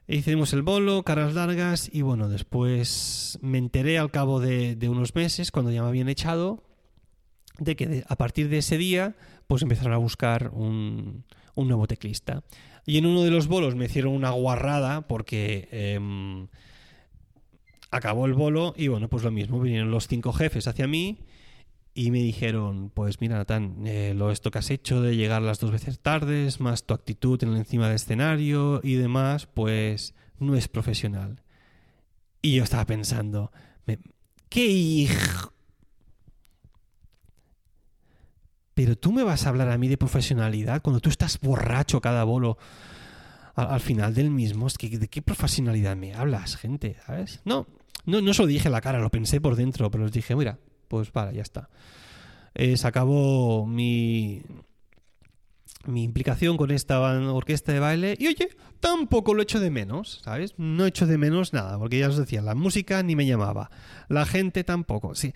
hicimos 0.07 0.53
el 0.53 0.62
bolo, 0.62 1.03
caras 1.03 1.35
largas 1.35 1.88
y 1.92 2.03
bueno, 2.03 2.29
después 2.29 3.38
me 3.42 3.59
enteré 3.59 3.99
al 3.99 4.11
cabo 4.11 4.40
de, 4.40 4.77
unos 4.88 5.14
meses, 5.14 5.51
cuando 5.51 5.70
ya 5.70 5.83
me 5.83 5.88
habían 5.88 6.09
echado, 6.09 6.62
de 7.59 7.77
que 7.77 8.05
a 8.09 8.16
partir 8.16 8.49
de 8.49 8.59
ese 8.59 8.79
día 8.79 9.16
pues 9.47 9.62
empezaron 9.62 9.92
a 9.92 9.99
buscar 9.99 10.51
un, 10.53 11.25
nuevo 11.57 11.87
teclista. 11.87 12.43
Y 12.87 12.99
en 12.99 13.07
uno 13.07 13.23
de 13.23 13.31
los 13.31 13.47
bolos 13.47 13.75
me 13.75 13.87
hicieron 13.87 14.12
una 14.12 14.31
guarrada 14.31 15.03
porque 15.09 15.69
em, 15.71 16.49
acabó 17.90 18.27
el 18.27 18.35
bolo 18.35 18.75
y 18.77 18.88
bueno, 18.88 19.09
pues 19.09 19.23
lo 19.23 19.31
mismo, 19.31 19.61
vinieron 19.61 19.90
los 19.90 20.09
cinco 20.09 20.33
jefes 20.33 20.67
hacia 20.67 20.87
mí 20.87 21.19
y 21.95 22.11
me 22.11 22.19
dijeron, 22.19 22.90
pues 22.90 23.21
mira, 23.21 23.37
Natán, 23.37 23.87
eh, 23.87 24.14
lo 24.17 24.33
esto 24.33 24.51
que 24.51 24.59
has 24.59 24.71
hecho 24.71 25.01
de 25.01 25.17
llegar 25.17 25.43
las 25.43 25.61
dos 25.61 25.71
veces 25.71 26.01
tardes, 26.01 26.61
más 26.61 26.85
tu 26.85 26.93
actitud 26.93 27.43
en 27.45 27.51
el 27.51 27.59
encima 27.59 27.87
del 27.87 27.97
escenario 27.97 28.81
y 28.83 28.95
demás, 28.95 29.47
pues 29.47 30.14
no 30.40 30.57
es 30.57 30.67
profesional. 30.67 31.43
Y 32.43 32.57
yo 32.57 32.64
estaba 32.64 32.85
pensando, 32.85 33.53
¿qué 34.49 34.67
hijo? 34.67 35.54
Pero 38.74 38.96
tú 38.96 39.12
me 39.12 39.22
vas 39.22 39.46
a 39.46 39.50
hablar 39.50 39.70
a 39.70 39.78
mí 39.78 39.88
de 39.88 39.96
profesionalidad 39.96 40.82
cuando 40.82 41.00
tú 41.00 41.08
estás 41.08 41.38
borracho 41.40 42.00
cada 42.00 42.24
bolo 42.24 42.58
al, 43.54 43.80
final 43.80 44.14
del 44.14 44.30
mismo. 44.30 44.66
¿De 44.68 45.08
qué 45.08 45.22
profesionalidad 45.22 45.96
me 45.96 46.14
hablas, 46.14 46.56
gente? 46.56 46.96
¿Sabes? 47.06 47.40
No, 47.44 47.66
no, 48.04 48.20
no 48.20 48.34
se 48.34 48.42
lo 48.42 48.48
dije 48.48 48.68
a 48.68 48.70
la 48.70 48.80
cara, 48.80 48.98
lo 48.98 49.10
pensé 49.10 49.40
por 49.40 49.56
dentro, 49.56 49.90
pero 49.90 50.04
les 50.04 50.12
dije, 50.12 50.34
mira, 50.37 50.58
pues 50.88 51.12
vale, 51.12 51.34
ya 51.34 51.42
está. 51.42 51.68
Eh, 52.54 52.76
se 52.76 52.87
acabó 52.87 53.66
mi, 53.66 54.42
mi 55.87 56.04
implicación 56.04 56.56
con 56.56 56.70
esta 56.70 57.00
orquesta 57.00 57.72
de 57.72 57.80
baile 57.80 58.16
y 58.18 58.28
oye, 58.28 58.48
tampoco 58.80 59.34
lo 59.34 59.42
echo 59.42 59.60
de 59.60 59.70
menos, 59.70 60.20
¿sabes? 60.24 60.54
No 60.56 60.87
echo 60.87 61.06
de 61.06 61.18
menos 61.18 61.52
nada, 61.52 61.78
porque 61.78 61.98
ya 61.98 62.08
os 62.08 62.16
decía, 62.16 62.42
la 62.42 62.54
música 62.54 63.02
ni 63.02 63.16
me 63.16 63.26
llamaba, 63.26 63.70
la 64.08 64.26
gente 64.26 64.64
tampoco. 64.64 65.14
Sí, 65.14 65.32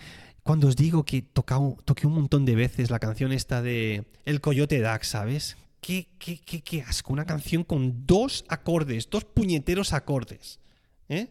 cuando 0.49 0.69
os 0.69 0.77
digo 0.77 1.05
que 1.05 1.21
toqué 1.21 2.07
un 2.07 2.15
montón 2.15 2.47
de 2.47 2.55
veces 2.55 2.91
la 2.91 2.99
canción 2.99 3.33
esta 3.33 3.61
de 3.61 4.07
El 4.25 4.41
Coyote 4.41 4.81
Dax, 4.81 5.09
¿sabes? 5.09 5.59
Qué, 5.83 6.09
qué, 6.19 6.41
qué, 6.41 6.63
qué 6.63 6.81
asco, 6.81 7.13
una 7.13 7.27
canción 7.27 7.65
con 7.65 8.07
dos 8.07 8.47
acordes, 8.49 9.11
dos 9.11 9.27
puñeteros 9.27 9.93
acordes, 9.93 10.59
¿eh? 11.11 11.29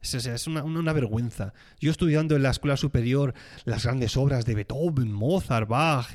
Es, 0.00 0.14
es 0.14 0.46
una, 0.46 0.62
una, 0.62 0.92
vergüenza. 0.92 1.52
Yo 1.80 1.90
estudiando 1.90 2.36
en 2.36 2.44
la 2.44 2.50
escuela 2.50 2.76
superior 2.76 3.34
las 3.64 3.82
grandes 3.82 4.16
obras 4.16 4.46
de 4.46 4.54
Beethoven, 4.54 5.10
Mozart, 5.10 5.68
Bach, 5.68 6.06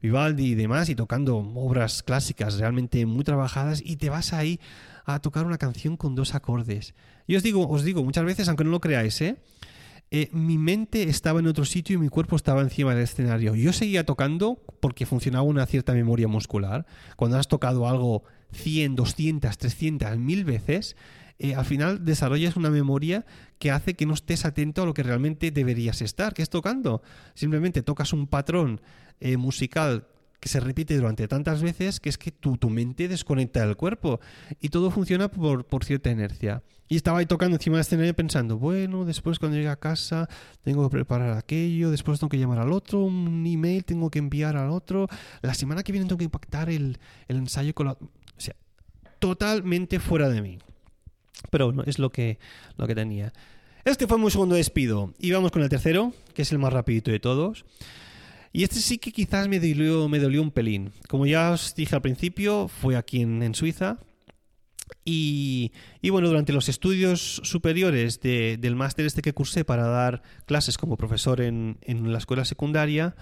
Vivaldi 0.00 0.52
y 0.52 0.54
demás, 0.54 0.88
y 0.88 0.94
tocando 0.94 1.38
obras 1.38 2.04
clásicas 2.04 2.58
realmente 2.58 3.04
muy 3.04 3.24
trabajadas, 3.24 3.82
y 3.84 3.96
te 3.96 4.10
vas 4.10 4.32
ahí 4.32 4.60
a 5.06 5.18
tocar 5.18 5.44
una 5.44 5.58
canción 5.58 5.96
con 5.96 6.14
dos 6.14 6.36
acordes. 6.36 6.94
Y 7.26 7.34
os 7.34 7.42
digo, 7.42 7.68
os 7.68 7.82
digo 7.82 8.04
muchas 8.04 8.24
veces, 8.24 8.46
aunque 8.46 8.62
no 8.62 8.70
lo 8.70 8.80
creáis, 8.80 9.20
¿eh? 9.22 9.38
Eh, 10.10 10.28
mi 10.32 10.56
mente 10.56 11.04
estaba 11.04 11.40
en 11.40 11.48
otro 11.48 11.64
sitio 11.64 11.96
y 11.96 11.98
mi 11.98 12.08
cuerpo 12.08 12.36
estaba 12.36 12.60
encima 12.60 12.94
del 12.94 13.02
escenario. 13.02 13.54
Yo 13.54 13.72
seguía 13.72 14.06
tocando 14.06 14.62
porque 14.80 15.04
funcionaba 15.04 15.42
una 15.42 15.66
cierta 15.66 15.92
memoria 15.94 16.28
muscular. 16.28 16.86
Cuando 17.16 17.38
has 17.38 17.48
tocado 17.48 17.88
algo 17.88 18.22
100, 18.52 18.94
200, 18.94 19.58
300, 19.58 20.16
1000 20.16 20.44
veces, 20.44 20.96
eh, 21.38 21.54
al 21.54 21.64
final 21.64 22.04
desarrollas 22.04 22.56
una 22.56 22.70
memoria 22.70 23.26
que 23.58 23.70
hace 23.70 23.94
que 23.94 24.06
no 24.06 24.14
estés 24.14 24.44
atento 24.44 24.82
a 24.82 24.86
lo 24.86 24.94
que 24.94 25.02
realmente 25.02 25.50
deberías 25.50 26.00
estar, 26.02 26.34
que 26.34 26.42
es 26.42 26.50
tocando. 26.50 27.02
Simplemente 27.34 27.82
tocas 27.82 28.12
un 28.12 28.26
patrón 28.26 28.80
eh, 29.20 29.36
musical 29.36 30.06
que 30.40 30.48
se 30.48 30.60
repite 30.60 30.96
durante 30.96 31.28
tantas 31.28 31.62
veces 31.62 32.00
que 32.00 32.08
es 32.08 32.18
que 32.18 32.30
tu, 32.30 32.56
tu 32.56 32.70
mente 32.70 33.08
desconecta 33.08 33.66
del 33.66 33.76
cuerpo 33.76 34.20
y 34.60 34.68
todo 34.68 34.90
funciona 34.90 35.28
por, 35.28 35.64
por, 35.64 35.84
cierta 35.84 36.10
inercia. 36.10 36.62
Y 36.88 36.96
estaba 36.96 37.18
ahí 37.18 37.26
tocando 37.26 37.56
encima 37.56 37.76
del 37.76 37.80
escenario 37.82 38.14
pensando, 38.14 38.58
bueno, 38.58 39.04
después 39.04 39.38
cuando 39.38 39.56
llegue 39.56 39.68
a 39.68 39.76
casa 39.76 40.28
tengo 40.62 40.88
que 40.88 40.92
preparar 40.92 41.36
aquello, 41.36 41.90
después 41.90 42.20
tengo 42.20 42.30
que 42.30 42.38
llamar 42.38 42.60
al 42.60 42.72
otro, 42.72 43.00
un 43.00 43.44
email 43.46 43.84
tengo 43.84 44.10
que 44.10 44.18
enviar 44.18 44.56
al 44.56 44.70
otro, 44.70 45.08
la 45.42 45.54
semana 45.54 45.82
que 45.82 45.92
viene 45.92 46.06
tengo 46.06 46.18
que 46.18 46.24
impactar 46.24 46.70
el, 46.70 46.98
el 47.28 47.36
ensayo 47.36 47.74
con 47.74 47.86
la... 47.86 47.92
O 47.92 47.98
sea, 48.36 48.54
totalmente 49.18 49.98
fuera 49.98 50.28
de 50.28 50.42
mí. 50.42 50.58
Pero 51.50 51.66
bueno, 51.66 51.82
es 51.86 51.98
lo 51.98 52.10
que, 52.10 52.38
lo 52.76 52.86
que 52.86 52.94
tenía. 52.94 53.32
Este 53.84 54.06
fue 54.06 54.18
mi 54.18 54.30
segundo 54.30 54.56
despido. 54.56 55.12
Y 55.18 55.30
vamos 55.30 55.52
con 55.52 55.62
el 55.62 55.68
tercero, 55.68 56.12
que 56.34 56.42
es 56.42 56.52
el 56.52 56.58
más 56.58 56.72
rapidito 56.72 57.10
de 57.10 57.20
todos. 57.20 57.64
Y 58.56 58.64
este 58.64 58.76
sí 58.76 58.96
que 58.96 59.12
quizás 59.12 59.48
me 59.48 59.60
dolió, 59.60 60.40
un 60.40 60.50
pelín. 60.50 60.90
Como 61.10 61.26
ya 61.26 61.50
os 61.50 61.74
dije 61.74 61.94
al 61.94 62.00
principio, 62.00 62.68
fue 62.68 62.96
aquí 62.96 63.20
en, 63.20 63.54
Suiza. 63.54 63.98
Y, 65.04 65.72
y, 66.00 66.08
bueno, 66.08 66.28
durante 66.28 66.54
los 66.54 66.70
estudios 66.70 67.42
superiores 67.44 68.18
del 68.18 68.74
máster 68.74 69.04
este 69.04 69.20
que 69.20 69.34
cursé 69.34 69.66
para 69.66 69.84
dar 69.88 70.22
clases 70.46 70.78
como 70.78 70.96
profesor 70.96 71.42
en, 71.42 71.76
en 71.82 72.10
la 72.10 72.16
escuela 72.16 72.46
secundaria, 72.46 73.14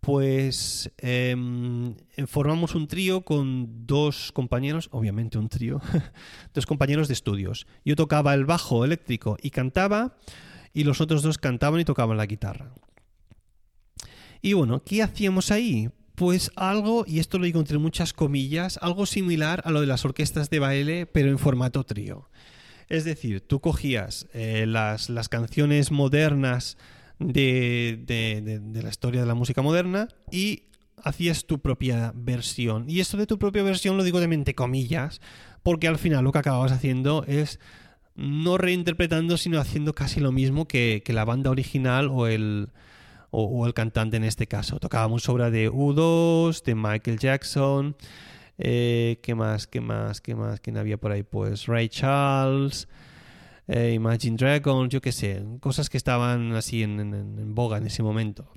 pues 0.00 0.90
em, 0.96 1.94
formamos 2.26 2.74
un 2.74 2.88
trío 2.88 3.26
con 3.26 3.86
dos 3.86 4.32
compañeros, 4.32 4.88
obviamente 4.90 5.36
un 5.36 5.50
trío, 5.50 5.82
dos 6.54 6.64
compañeros 6.64 7.08
de 7.08 7.14
estudios. 7.14 7.66
Yo 7.84 7.94
tocaba 7.94 8.32
el 8.32 8.46
bajo 8.46 8.86
eléctrico 8.86 9.36
y 9.42 9.50
cantaba, 9.50 10.16
y 10.72 10.84
los 10.84 11.02
otros 11.02 11.22
dos 11.22 11.36
cantaban 11.36 11.78
y 11.78 11.84
tocaban 11.84 12.16
la 12.16 12.24
guitarra. 12.24 12.72
Y 14.42 14.52
bueno, 14.52 14.82
¿qué 14.84 15.02
hacíamos 15.02 15.50
ahí? 15.50 15.88
Pues 16.14 16.50
algo, 16.56 17.04
y 17.06 17.20
esto 17.20 17.38
lo 17.38 17.46
digo 17.46 17.60
entre 17.60 17.78
muchas 17.78 18.12
comillas, 18.12 18.78
algo 18.82 19.06
similar 19.06 19.62
a 19.64 19.70
lo 19.70 19.80
de 19.80 19.86
las 19.86 20.04
orquestas 20.04 20.50
de 20.50 20.58
baile, 20.58 21.06
pero 21.06 21.30
en 21.30 21.38
formato 21.38 21.84
trío. 21.84 22.28
Es 22.88 23.04
decir, 23.04 23.40
tú 23.40 23.60
cogías 23.60 24.26
eh, 24.34 24.66
las, 24.66 25.08
las 25.08 25.30
canciones 25.30 25.90
modernas, 25.90 26.76
de, 27.18 28.60
la 28.74 28.88
historia 28.88 29.20
de 29.20 29.26
la 29.26 29.34
música 29.34 29.62
moderna 29.62 30.08
y 30.30 30.64
hacías 31.02 31.46
tu 31.46 31.60
propia 31.60 32.12
versión. 32.14 32.88
Y 32.88 33.00
esto 33.00 33.16
de 33.16 33.26
tu 33.26 33.38
propia 33.38 33.62
versión 33.62 33.96
lo 33.96 34.04
digo 34.04 34.20
de 34.20 34.28
mente 34.28 34.54
comillas, 34.54 35.20
porque 35.62 35.88
al 35.88 35.98
final 35.98 36.24
lo 36.24 36.32
que 36.32 36.38
acababas 36.38 36.72
haciendo 36.72 37.24
es 37.26 37.60
no 38.14 38.58
reinterpretando, 38.58 39.36
sino 39.36 39.58
haciendo 39.58 39.94
casi 39.94 40.20
lo 40.20 40.32
mismo 40.32 40.66
que, 40.66 41.02
la 41.06 41.24
banda 41.24 41.50
original 41.50 42.08
o 42.10 42.26
el, 42.26 42.68
o, 43.32 43.66
el 43.66 43.74
cantante 43.74 44.18
en 44.18 44.24
este 44.24 44.46
caso. 44.46 44.78
Tocábamos 44.78 45.28
obra 45.28 45.50
de 45.50 45.70
U2, 45.70 46.62
de 46.62 46.74
Michael 46.74 47.18
Jackson, 47.18 47.96
eh, 48.58 49.18
¿qué 49.22 49.34
más? 49.34 49.66
¿Qué 49.66 49.80
más? 49.80 50.20
¿Qué 50.20 50.34
más? 50.34 50.60
¿Quién 50.60 50.76
había 50.76 50.98
por 50.98 51.12
ahí? 51.12 51.22
Pues 51.22 51.66
Ray 51.66 51.88
Charles. 51.88 52.88
Eh, 53.68 53.94
Imagine 53.94 54.36
Dragons, 54.36 54.92
yo 54.92 55.00
qué 55.00 55.12
sé, 55.12 55.42
cosas 55.60 55.88
que 55.88 55.96
estaban 55.96 56.52
así 56.52 56.82
en, 56.82 57.54
boga 57.54 57.78
en 57.78 57.86
ese 57.86 58.02
momento. 58.02 58.52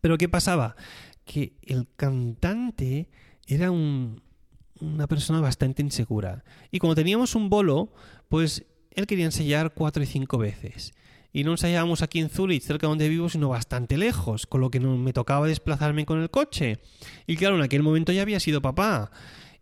Pero 0.00 0.16
¿qué 0.16 0.28
pasaba? 0.28 0.76
Que 1.24 1.54
el 1.62 1.88
cantante 1.96 3.08
era 3.46 3.70
una 3.70 5.06
persona 5.08 5.40
bastante 5.40 5.82
insegura. 5.82 6.44
Y 6.70 6.78
como 6.78 6.94
teníamos 6.94 7.34
un 7.34 7.48
bolo, 7.50 7.92
pues 8.28 8.64
él 8.92 9.06
quería 9.06 9.24
ensayar 9.24 9.72
cuatro 9.72 10.02
y 10.02 10.06
cinco 10.06 10.38
veces. 10.38 10.92
Y 11.34 11.42
no 11.42 11.50
ensayábamos 11.50 12.00
aquí 12.00 12.20
en 12.20 12.30
Zurich, 12.30 12.62
cerca 12.62 12.86
de 12.86 12.92
donde 12.92 13.08
vivo, 13.08 13.28
sino 13.28 13.48
bastante 13.48 13.98
lejos, 13.98 14.46
con 14.46 14.60
lo 14.60 14.70
que 14.70 14.78
no 14.78 14.96
me 14.96 15.12
tocaba 15.12 15.48
desplazarme 15.48 16.06
con 16.06 16.22
el 16.22 16.30
coche. 16.30 16.78
Y 17.26 17.34
claro, 17.34 17.56
en 17.56 17.62
aquel 17.62 17.82
momento 17.82 18.12
ya 18.12 18.22
había 18.22 18.38
sido 18.38 18.62
papá. 18.62 19.10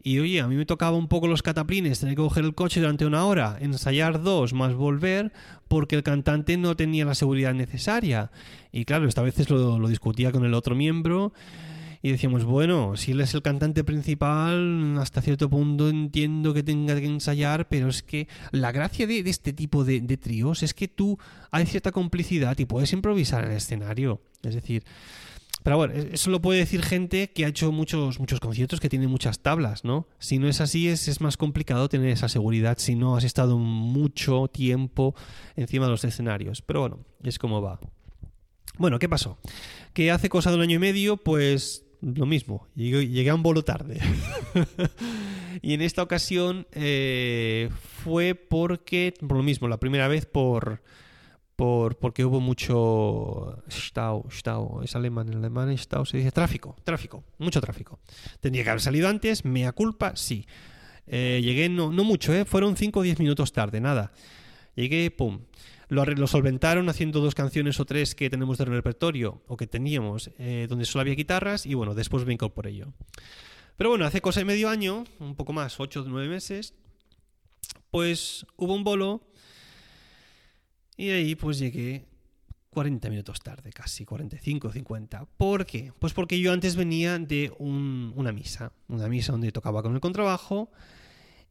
Y 0.03 0.19
oye, 0.19 0.43
a 0.43 0.49
mí 0.49 0.55
me 0.55 0.67
tocaba 0.67 0.99
un 0.99 1.09
poco 1.09 1.29
los 1.29 1.43
cataplines, 1.43 1.99
tener 1.99 2.15
que 2.15 2.21
coger 2.21 2.45
el 2.45 2.55
coche 2.55 2.81
durante 2.81 3.07
una 3.07 3.25
hora, 3.25 3.57
ensayar 3.59 4.23
dos, 4.23 4.53
más 4.53 4.75
volver, 4.75 5.33
porque 5.67 5.97
el 5.97 6.03
cantante 6.03 6.59
no 6.59 6.77
tenía 6.77 7.07
la 7.07 7.15
seguridad 7.15 7.55
necesaria. 7.55 8.31
Y 8.71 8.85
claro, 8.85 9.09
esta 9.09 9.23
vez 9.23 9.49
lo, 9.49 9.79
lo 9.79 9.89
discutía 9.89 10.31
con 10.31 10.45
el 10.45 10.53
otro 10.53 10.75
miembro 10.75 11.33
y 12.03 12.11
decíamos, 12.11 12.45
bueno, 12.45 12.97
si 12.97 13.13
él 13.13 13.21
es 13.21 13.33
el 13.35 13.43
cantante 13.43 13.85
principal, 13.85 14.99
hasta 14.99 15.23
cierto 15.23 15.49
punto 15.49 15.89
entiendo 15.89 16.53
que 16.53 16.65
tenga 16.65 16.97
que 16.97 17.07
ensayar, 17.07 17.69
pero 17.69 17.89
es 17.89 18.03
que 18.03 18.27
la 18.51 18.73
gracia 18.73 19.07
de, 19.07 19.21
este 19.21 19.53
tipo 19.53 19.85
de, 19.85 20.01
de, 20.01 20.17
tríos 20.17 20.65
es 20.65 20.75
que 20.75 20.89
tú 20.89 21.17
hay 21.53 21.65
cierta 21.65 21.93
complicidad 21.93 22.59
y 22.59 22.65
puedes 22.65 22.93
improvisar 22.93 23.45
en 23.45 23.53
el 23.53 23.57
escenario. 23.57 24.21
Es 24.43 24.57
decir, 24.57 24.83
pero 25.63 25.77
bueno, 25.77 25.95
e-, 25.95 26.11
eso 26.15 26.31
lo 26.31 26.43
puede 26.43 26.61
decir 26.61 26.83
gente 26.83 27.31
que 27.31 27.45
ha 27.45 27.49
hecho 27.49 27.71
muchos, 27.73 28.19
muchos 28.19 28.41
conciertos 28.41 28.81
que 28.81 28.89
tienen 28.89 29.11
muchas 29.11 29.41
tablas, 29.41 29.85
¿no? 29.85 30.07
Si 30.19 30.39
no 30.39 30.49
es 30.49 30.61
así, 30.61 30.89
es, 30.89 31.09
es 31.09 31.21
más 31.21 31.37
complicado 31.37 31.89
tener 31.89 32.09
esa 32.09 32.29
seguridad 32.29 32.79
si 32.79 32.95
no 32.95 33.17
has 33.17 33.25
estado 33.25 33.59
mucho 33.59 34.49
tiempo 34.49 35.15
encima 35.57 35.87
de 35.87 35.93
los 35.93 36.05
escenarios. 36.05 36.63
Pero 36.63 36.81
bueno, 36.81 36.99
es 37.23 37.39
como 37.39 37.63
va. 37.63 37.79
Bueno, 38.79 38.99
¿qué 38.99 39.09
pasó? 39.09 39.39
Que 39.93 40.11
hace 40.11 40.29
cosa 40.29 40.51
de 40.51 40.57
un 40.57 40.63
año 40.63 40.77
y 40.77 40.81
medio, 40.81 41.17
pues 41.19 41.85
lo 42.03 42.27
mismo, 42.27 42.67
llegué, 42.75 43.31
a 43.31 43.35
un 43.35 43.43
bolo 43.43 43.65
tarde. 43.65 44.01
y 45.63 45.75
en 45.75 45.83
esta 45.83 46.03
ocasión 46.03 46.67
eh, 46.73 47.71
fue 48.03 48.35
porque, 48.35 49.15
por 49.21 49.37
lo 49.39 49.43
mismo, 49.43 49.69
la 49.69 49.79
primera 49.79 50.09
vez 50.09 50.27
por 50.27 50.83
por, 51.57 51.97
porque 51.97 52.25
hubo 52.25 52.41
mucho 52.41 53.63
Stau, 53.71 54.27
Stau, 54.31 54.83
es 54.83 54.97
alemán, 54.97 55.29
en 55.29 55.37
alemán 55.37 55.77
Stau 55.79 56.05
se 56.05 56.17
dice 56.17 56.33
tráfico, 56.33 56.75
tráfico, 56.83 57.25
mucho 57.39 57.61
tráfico. 57.61 58.01
Tendría 58.41 58.65
que 58.65 58.71
haber 58.71 58.81
salido 58.81 59.09
antes, 59.09 59.45
mea 59.45 59.73
culpa, 59.73 60.17
sí. 60.17 60.47
Eh, 61.07 61.41
llegué 61.43 61.69
no, 61.69 61.93
no 61.93 62.05
mucho, 62.05 62.35
eh, 62.35 62.45
fueron 62.45 62.77
5 62.77 63.01
o 63.01 63.03
10 63.03 63.19
minutos 63.21 63.53
tarde, 63.53 63.81
nada. 63.81 64.13
Llegué, 64.75 65.11
pum. 65.11 65.41
Lo, 65.89 66.05
lo, 66.05 66.27
solventaron 66.27 66.89
haciendo 66.89 67.21
dos 67.21 67.35
canciones 67.35 67.79
o 67.81 67.85
tres 67.85 68.15
que 68.15 68.31
tenemos 68.31 68.59
de 68.59 68.65
repertorio, 68.65 69.43
o 69.47 69.57
que 69.57 69.67
teníamos, 69.67 70.31
eh, 70.39 70.67
donde 70.69 70.87
solo 70.87 71.03
había 71.03 71.15
guitarras, 71.15 71.67
y 71.67 71.75
bueno, 71.75 71.95
después 71.95 72.25
me 72.25 72.33
incorporé 72.33 72.75
yo. 72.75 72.87
Pero 73.77 73.91
bueno, 73.91 74.05
hace 74.05 74.21
cosa 74.21 74.41
de 74.41 74.45
medio 74.47 74.69
año, 74.69 75.05
un 75.19 75.35
poco 75.35 75.53
más, 75.53 75.81
8 75.81 76.03
o 76.03 76.05
9 76.05 76.29
meses, 76.29 76.75
pues 77.91 78.47
hubo 78.57 78.75
un 78.75 78.85
bolo 78.85 79.23
y 80.97 81.11
ahí 81.11 81.35
pues 81.35 81.59
llegué 81.59 82.07
40 82.71 83.11
minutos 83.11 83.41
tarde, 83.41 83.71
casi 83.71 84.05
45, 84.05 84.73
50. 84.73 85.27
¿Por 85.37 85.67
qué? 85.67 85.93
Pues 85.99 86.13
porque 86.13 86.41
yo 86.41 86.53
antes 86.53 86.77
venía 86.77 87.19
de 87.19 87.53
una 87.59 88.33
misa, 88.33 88.73
una 88.89 89.09
misa 89.09 89.33
donde 89.33 89.53
tocaba 89.53 89.83
con 89.83 89.95
el 89.95 90.01
contrabajo 90.01 90.71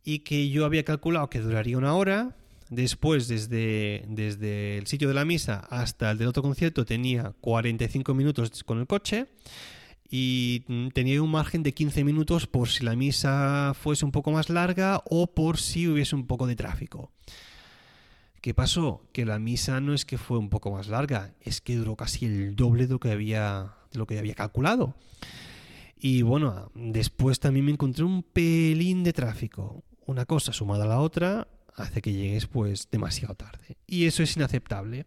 y 0.03 0.19
que 0.19 0.49
yo 0.49 0.65
había 0.65 0.83
calculado 0.83 1.29
que 1.29 1.39
duraría 1.39 1.77
una 1.77 1.93
hora. 1.93 2.35
Después, 2.71 3.27
desde, 3.27 4.05
desde 4.07 4.77
el 4.77 4.87
sitio 4.87 5.09
de 5.09 5.13
la 5.13 5.25
misa 5.25 5.59
hasta 5.69 6.09
el 6.11 6.17
del 6.17 6.29
otro 6.29 6.41
concierto, 6.41 6.85
tenía 6.85 7.33
45 7.41 8.13
minutos 8.13 8.63
con 8.63 8.79
el 8.79 8.87
coche 8.87 9.27
y 10.09 10.61
tenía 10.93 11.21
un 11.21 11.31
margen 11.31 11.63
de 11.63 11.73
15 11.73 12.05
minutos 12.05 12.47
por 12.47 12.69
si 12.69 12.85
la 12.85 12.95
misa 12.95 13.73
fuese 13.73 14.05
un 14.05 14.13
poco 14.13 14.31
más 14.31 14.49
larga 14.49 15.03
o 15.09 15.27
por 15.27 15.57
si 15.57 15.89
hubiese 15.89 16.15
un 16.15 16.27
poco 16.27 16.47
de 16.47 16.55
tráfico. 16.55 17.11
¿Qué 18.39 18.53
pasó? 18.53 19.03
Que 19.11 19.25
la 19.25 19.37
misa 19.37 19.81
no 19.81 19.93
es 19.93 20.05
que 20.05 20.17
fue 20.17 20.37
un 20.37 20.49
poco 20.49 20.71
más 20.71 20.87
larga, 20.87 21.33
es 21.41 21.59
que 21.59 21.75
duró 21.75 21.97
casi 21.97 22.25
el 22.25 22.55
doble 22.55 22.87
de 22.87 22.93
lo 22.93 22.99
que 23.01 23.11
había, 23.11 23.73
de 23.91 23.99
lo 23.99 24.07
que 24.07 24.17
había 24.17 24.33
calculado. 24.33 24.95
Y 25.99 26.21
bueno, 26.21 26.71
después 26.73 27.41
también 27.41 27.65
me 27.65 27.73
encontré 27.73 28.05
un 28.05 28.23
pelín 28.23 29.03
de 29.03 29.11
tráfico. 29.11 29.83
Una 30.05 30.25
cosa 30.25 30.53
sumada 30.53 30.85
a 30.85 30.87
la 30.87 30.99
otra 31.01 31.49
hace 31.75 32.01
que 32.01 32.13
llegues 32.13 32.47
pues 32.47 32.89
demasiado 32.91 33.35
tarde. 33.35 33.77
Y 33.87 34.05
eso 34.05 34.23
es 34.23 34.35
inaceptable. 34.35 35.05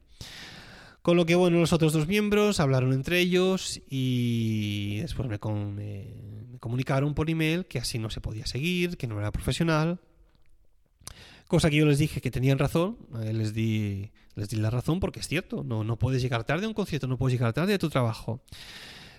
Con 1.05 1.19
lo 1.19 1.27
que, 1.27 1.35
bueno, 1.35 1.59
los 1.59 1.75
otros 1.75 1.93
dos 1.93 2.09
miembros 2.09 2.61
hablaron 2.61 2.95
entre 2.95 3.21
ellos 3.21 3.83
y 3.91 5.01
después 5.01 5.29
me, 5.29 5.39
comunicaron 6.61 7.15
por 7.15 7.29
email 7.29 7.67
que 7.67 7.79
así 7.79 7.99
no 7.99 8.09
se 8.09 8.23
podía 8.23 8.47
seguir, 8.47 8.97
que 8.97 9.07
no 9.07 9.19
era 9.19 9.31
profesional. 9.31 10.01
Cosa 11.47 11.69
que 11.69 11.77
yo 11.77 11.85
les 11.85 11.99
dije 11.99 12.23
que 12.23 12.31
tenían 12.31 12.59
razón, 12.59 12.97
les 13.21 13.53
di, 13.53 14.13
les 14.35 14.49
di 14.49 14.57
la 14.57 14.71
razón 14.71 14.99
porque 14.99 15.21
es 15.21 15.29
cierto, 15.29 15.63
no, 15.63 15.85
no 15.85 15.99
puedes 15.99 16.23
llegar 16.23 16.45
tarde 16.45 16.65
a 16.65 16.69
un 16.69 16.75
concierto, 16.75 17.07
no 17.07 17.19
puedes 17.19 17.39
llegar 17.39 17.53
tarde 17.53 17.75
a 17.75 17.79
tu 17.79 17.91
trabajo. 17.91 18.43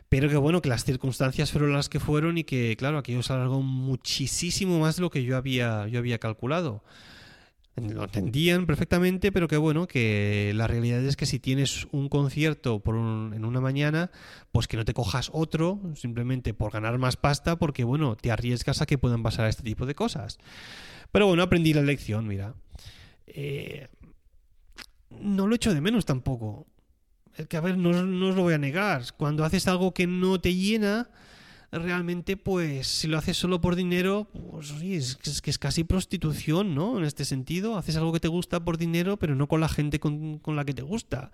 Pero 0.10 0.28
que 0.28 0.38
bueno, 0.38 0.64
que 0.64 0.70
las 0.70 0.86
circunstancias 0.86 1.52
fueron 1.52 1.74
las 1.74 1.88
que 1.88 2.00
fueron 2.00 2.40
y 2.40 2.46
que, 2.46 2.76
claro, 2.78 2.98
aquello 2.98 3.22
se 3.22 3.34
alargó 3.34 3.62
muchísimo 3.62 4.80
más 4.80 4.96
de 4.96 5.04
lo 5.04 5.12
que 5.12 5.24
yo 5.24 5.38
había, 5.38 5.88
yo 5.88 6.00
había 6.00 6.18
calculado 6.18 6.84
lo 7.76 8.06
entendían 8.06 8.66
perfectamente, 8.66 9.32
pero 9.32 9.48
que 9.48 9.58
bueno, 9.58 9.88
que 9.88 10.54
la 10.56 10.66
realidad 10.66 11.04
es 11.04 11.18
que 11.18 11.26
si 11.26 11.40
tienes 11.40 11.88
un 11.92 12.08
concierto 12.08 12.80
por 12.80 12.96
en 12.96 13.44
una 13.44 13.60
mañana, 13.60 14.12
pues 14.52 14.68
que 14.68 14.78
no 14.78 14.86
te 14.86 14.94
cojas 14.94 15.30
otro 15.34 15.82
simplemente 15.96 16.54
por 16.54 16.72
ganar 16.72 16.98
más 16.98 17.18
pasta, 17.18 17.58
porque 17.58 17.84
bueno, 17.84 18.16
te 18.16 18.32
arriesgas 18.32 18.82
a 18.82 18.86
que 18.86 18.98
puedan 18.98 19.24
pasar 19.24 19.48
este 19.50 19.64
tipo 19.64 19.86
de 19.86 19.94
cosas. 19.94 20.38
Pero 21.12 21.28
bueno, 21.28 21.44
aprendí 21.44 21.74
la 21.74 21.82
lección, 21.82 22.28
mira. 22.28 22.56
Eh, 23.28 23.88
no 25.10 25.48
lo 25.48 25.56
echo 25.56 25.74
de 25.74 25.82
menos 25.82 26.06
tampoco. 26.06 26.68
Que 27.50 27.58
a 27.58 27.62
ver, 27.62 27.78
no, 27.78 28.06
no 28.06 28.30
os 28.30 28.36
lo 28.36 28.44
voy 28.44 28.54
a 28.54 28.58
negar. 28.58 29.04
Cuando 29.18 29.44
haces 29.44 29.68
algo 29.68 29.94
que 29.94 30.08
no 30.08 30.40
te 30.40 30.56
llena, 30.56 31.10
realmente, 31.72 32.38
pues, 32.38 32.88
si 32.88 33.08
lo 33.08 33.18
haces 33.18 33.38
solo 33.38 33.62
por 33.62 33.76
dinero, 33.76 34.28
pues 34.34 34.72
es, 34.82 35.42
que 35.42 35.50
es 35.50 35.60
casi 35.60 35.84
prostitución, 35.84 36.76
¿no? 36.76 36.98
En 36.98 37.06
este 37.06 37.26
sentido, 37.26 37.78
haces 37.78 37.98
algo 37.98 38.14
que 38.14 38.20
te 38.20 38.28
gusta 38.28 38.64
por 38.64 38.78
dinero, 38.78 39.18
pero 39.18 39.36
no 39.36 39.48
con 39.48 39.62
la 39.62 39.70
gente 39.70 40.00
con, 40.00 40.42
la 40.46 40.66
que 40.66 40.74
te 40.74 40.82
gusta. 40.82 41.32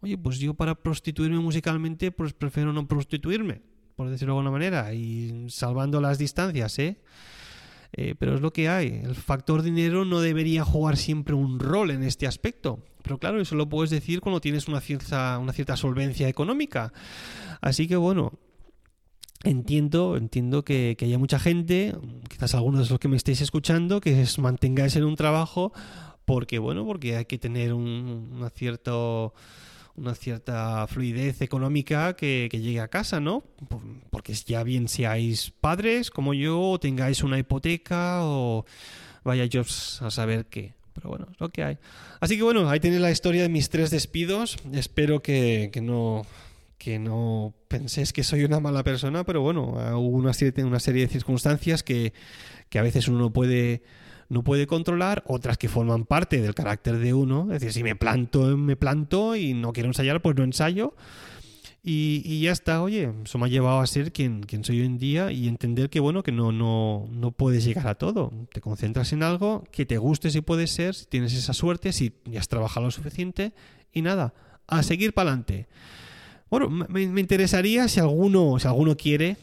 Oye, 0.00 0.16
pues 0.16 0.38
yo 0.38 0.54
para 0.54 0.74
prostituirme 0.74 1.38
musicalmente, 1.38 2.10
pues 2.10 2.32
prefiero 2.32 2.72
no 2.72 2.86
prostituirme, 2.86 3.62
por 3.96 4.10
decirlo 4.10 4.34
de 4.34 4.38
alguna 4.38 4.52
manera, 4.52 4.92
y 4.94 5.46
salvando 5.48 6.00
las 6.00 6.18
distancias, 6.18 6.78
¿eh? 6.78 7.00
¿eh? 7.92 8.14
pero 8.18 8.34
es 8.34 8.40
lo 8.40 8.52
que 8.52 8.68
hay. 8.68 9.00
El 9.04 9.14
factor 9.14 9.62
dinero 9.62 10.04
no 10.04 10.20
debería 10.20 10.64
jugar 10.64 10.96
siempre 10.96 11.34
un 11.34 11.58
rol 11.58 11.90
en 11.90 12.02
este 12.02 12.26
aspecto. 12.26 12.84
Pero 13.02 13.18
claro, 13.18 13.40
eso 13.40 13.54
lo 13.54 13.68
puedes 13.68 13.90
decir 13.90 14.20
cuando 14.20 14.40
tienes 14.40 14.68
una 14.68 14.80
cierta, 14.80 15.38
una 15.38 15.52
cierta 15.52 15.76
solvencia 15.76 16.28
económica. 16.28 16.92
Así 17.60 17.88
que 17.88 17.96
bueno, 17.96 18.32
Entiendo, 19.44 20.16
entiendo 20.16 20.64
que, 20.64 20.96
haya 21.00 21.18
mucha 21.18 21.38
gente, 21.38 21.94
quizás 22.28 22.54
algunos 22.54 22.88
de 22.88 22.94
los 22.94 23.00
que 23.00 23.08
me 23.08 23.16
estéis 23.16 23.40
escuchando, 23.40 24.00
que 24.00 24.20
os 24.20 24.38
mantengáis 24.38 24.96
en 24.96 25.04
un 25.04 25.14
trabajo 25.14 25.72
porque, 26.24 26.58
bueno, 26.58 26.84
porque 26.84 27.16
hay 27.16 27.24
que 27.24 27.38
tener 27.38 27.72
un, 27.72 28.32
una, 28.34 28.50
cierto, 28.50 29.32
una 29.94 30.14
cierta 30.14 30.86
fluidez 30.86 31.40
económica 31.40 32.16
que, 32.16 32.48
llegue 32.52 32.80
a 32.80 32.88
casa, 32.88 33.20
¿no? 33.20 33.44
Porque 34.10 34.34
ya 34.34 34.62
bien 34.62 34.88
seáis 34.88 35.52
padres 35.60 36.10
como 36.10 36.34
yo, 36.34 36.60
o 36.60 36.80
tengáis 36.80 37.22
una 37.22 37.38
hipoteca 37.38 38.18
o 38.24 38.66
vaya 39.24 39.44
yo 39.46 39.62
a 39.62 40.10
saber 40.10 40.46
qué. 40.46 40.74
Pero 40.92 41.10
bueno, 41.10 41.28
es 41.30 41.40
lo 41.40 41.48
que 41.48 41.62
hay. 41.62 41.78
Así 42.20 42.36
que 42.36 42.42
bueno, 42.42 42.68
ahí 42.68 42.80
tenéis 42.80 43.00
la 43.00 43.10
historia 43.12 43.42
de 43.42 43.48
mis 43.48 43.70
tres 43.70 43.90
despidos. 43.90 44.56
Espero 44.72 45.22
que, 45.22 45.70
que 45.72 45.80
no 45.80 46.26
que 46.78 46.98
no 46.98 47.54
penséis 47.66 48.12
que 48.12 48.22
soy 48.22 48.44
una 48.44 48.60
mala 48.60 48.84
persona, 48.84 49.24
pero 49.24 49.42
bueno, 49.42 49.74
hubo 49.98 50.16
una 50.16 50.32
una 50.64 50.80
serie 50.80 51.06
de 51.06 51.08
circunstancias 51.08 51.82
que, 51.82 52.12
a 52.74 52.82
veces 52.82 53.08
uno 53.08 53.18
no 53.18 53.32
puede, 53.32 53.82
no 54.28 54.44
puede 54.44 54.66
controlar, 54.66 55.24
otras 55.26 55.58
que 55.58 55.68
forman 55.68 56.04
parte 56.04 56.40
del 56.40 56.54
carácter 56.54 56.98
de 56.98 57.12
uno. 57.14 57.48
Es 57.52 57.60
decir, 57.60 57.72
si 57.72 57.82
me 57.82 57.96
planto, 57.96 58.56
me 58.56 58.76
planto 58.76 59.34
y 59.34 59.54
no 59.54 59.72
quiero 59.72 59.88
ensayar, 59.88 60.22
pues 60.22 60.36
no 60.36 60.44
ensayo. 60.44 60.94
Y, 61.82 62.40
ya 62.42 62.52
está, 62.52 62.82
oye, 62.82 63.10
eso 63.24 63.38
me 63.38 63.46
ha 63.46 63.48
llevado 63.48 63.80
a 63.80 63.86
ser 63.86 64.12
quien, 64.12 64.42
quien 64.42 64.62
soy 64.62 64.80
hoy 64.80 64.86
en 64.86 64.98
día 64.98 65.32
y 65.32 65.48
entender 65.48 65.88
que, 65.88 66.00
bueno, 66.00 66.22
que 66.22 66.32
no, 66.32 66.52
no, 66.52 67.08
no 67.10 67.32
puedes 67.32 67.64
llegar 67.64 67.88
a 67.88 67.94
todo. 67.94 68.30
Te 68.52 68.60
concentras 68.60 69.12
en 69.12 69.22
algo 69.22 69.64
que 69.72 69.86
te 69.86 69.96
guste 69.96 70.30
si 70.30 70.42
puede 70.42 70.66
ser, 70.66 70.94
si 70.94 71.06
tienes 71.06 71.32
esa 71.34 71.54
suerte, 71.54 71.92
si 71.92 72.12
has 72.36 72.48
trabajado 72.48 72.86
lo 72.86 72.90
suficiente 72.90 73.54
y 73.92 74.02
nada, 74.02 74.34
a 74.66 74.82
seguir 74.82 75.14
para 75.14 75.30
adelante. 75.30 75.66
Bueno, 76.50 76.70
me, 76.70 77.20
interesaría 77.20 77.88
si 77.88 78.00
alguno, 78.00 78.58
si 78.58 78.66
alguno 78.66 78.96
quiere, 78.96 79.36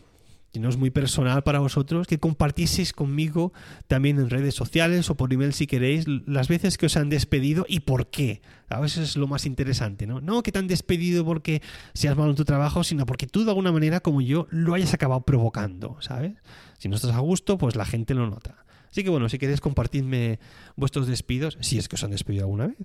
y 0.54 0.60
no 0.60 0.70
es 0.70 0.78
muy 0.78 0.90
personal 0.90 1.44
para 1.44 1.60
vosotros, 1.60 2.08
que 2.08 2.18
compartieseis 2.18 2.94
conmigo 2.94 3.52
también 3.88 4.18
en 4.20 4.30
redes 4.30 4.56
sociales 4.56 5.10
o 5.10 5.16
por 5.16 5.32
email 5.34 5.54
si 5.54 5.68
queréis 5.68 6.06
las 6.08 6.48
veces 6.48 6.78
que 6.78 6.86
os 6.86 6.96
han 6.96 7.10
despedido 7.10 7.66
y 7.68 7.82
por 7.82 8.08
qué. 8.08 8.42
A 8.70 8.80
veces 8.80 9.10
es 9.10 9.18
lo 9.18 9.28
más 9.28 9.46
interesante, 9.46 10.08
¿no? 10.08 10.22
No 10.22 10.42
que 10.44 10.52
te 10.52 10.60
han 10.60 10.68
despedido 10.68 11.26
porque 11.26 11.62
seas 11.94 12.18
malo 12.18 12.32
en 12.32 12.38
tu 12.38 12.46
trabajo, 12.46 12.84
sino 12.84 13.06
porque 13.06 13.28
tú 13.28 13.44
de 13.44 13.52
alguna 13.52 13.72
manera, 13.72 14.00
como 14.00 14.22
yo, 14.22 14.48
lo 14.50 14.74
hayas 14.74 14.94
acabado 14.94 15.22
provocando, 15.22 15.98
¿sabes? 16.00 16.34
Si 16.80 16.90
no 16.90 16.96
estás 16.96 17.12
a 17.12 17.20
gusto, 17.20 17.58
pues 17.58 17.76
la 17.76 17.86
gente 17.86 18.14
lo 18.14 18.30
nota. 18.30 18.66
Así 18.90 19.04
que 19.04 19.10
bueno, 19.10 19.28
si 19.28 19.38
queréis 19.38 19.60
compartirme 19.60 20.40
vuestros 20.78 21.06
despidos, 21.08 21.58
si 21.60 21.78
es 21.78 21.90
que 21.90 21.96
os 21.96 22.04
han 22.04 22.12
despedido 22.12 22.46
alguna 22.46 22.68
vez. 22.68 22.78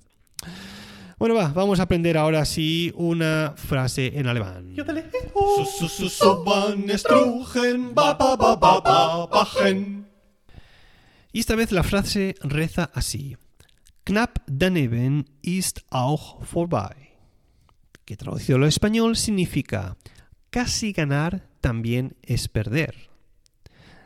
Bueno, 1.20 1.34
va, 1.34 1.48
vamos 1.48 1.78
a 1.78 1.82
aprender 1.82 2.16
ahora 2.16 2.46
sí 2.46 2.94
una 2.96 3.52
frase 3.54 4.18
en 4.18 4.26
alemán. 4.26 4.74
Y 11.30 11.40
esta 11.40 11.56
vez 11.56 11.72
la 11.72 11.82
frase 11.82 12.34
reza 12.40 12.90
así. 12.94 13.36
Knapp 14.04 14.38
daneben 14.46 15.26
ist 15.42 15.80
auch 15.90 16.42
vorbei. 16.42 17.18
Que 18.06 18.16
traducido 18.16 18.56
al 18.56 18.64
español 18.64 19.14
significa 19.14 19.98
casi 20.48 20.92
ganar 20.92 21.46
también 21.60 22.16
es 22.22 22.48
perder. 22.48 22.94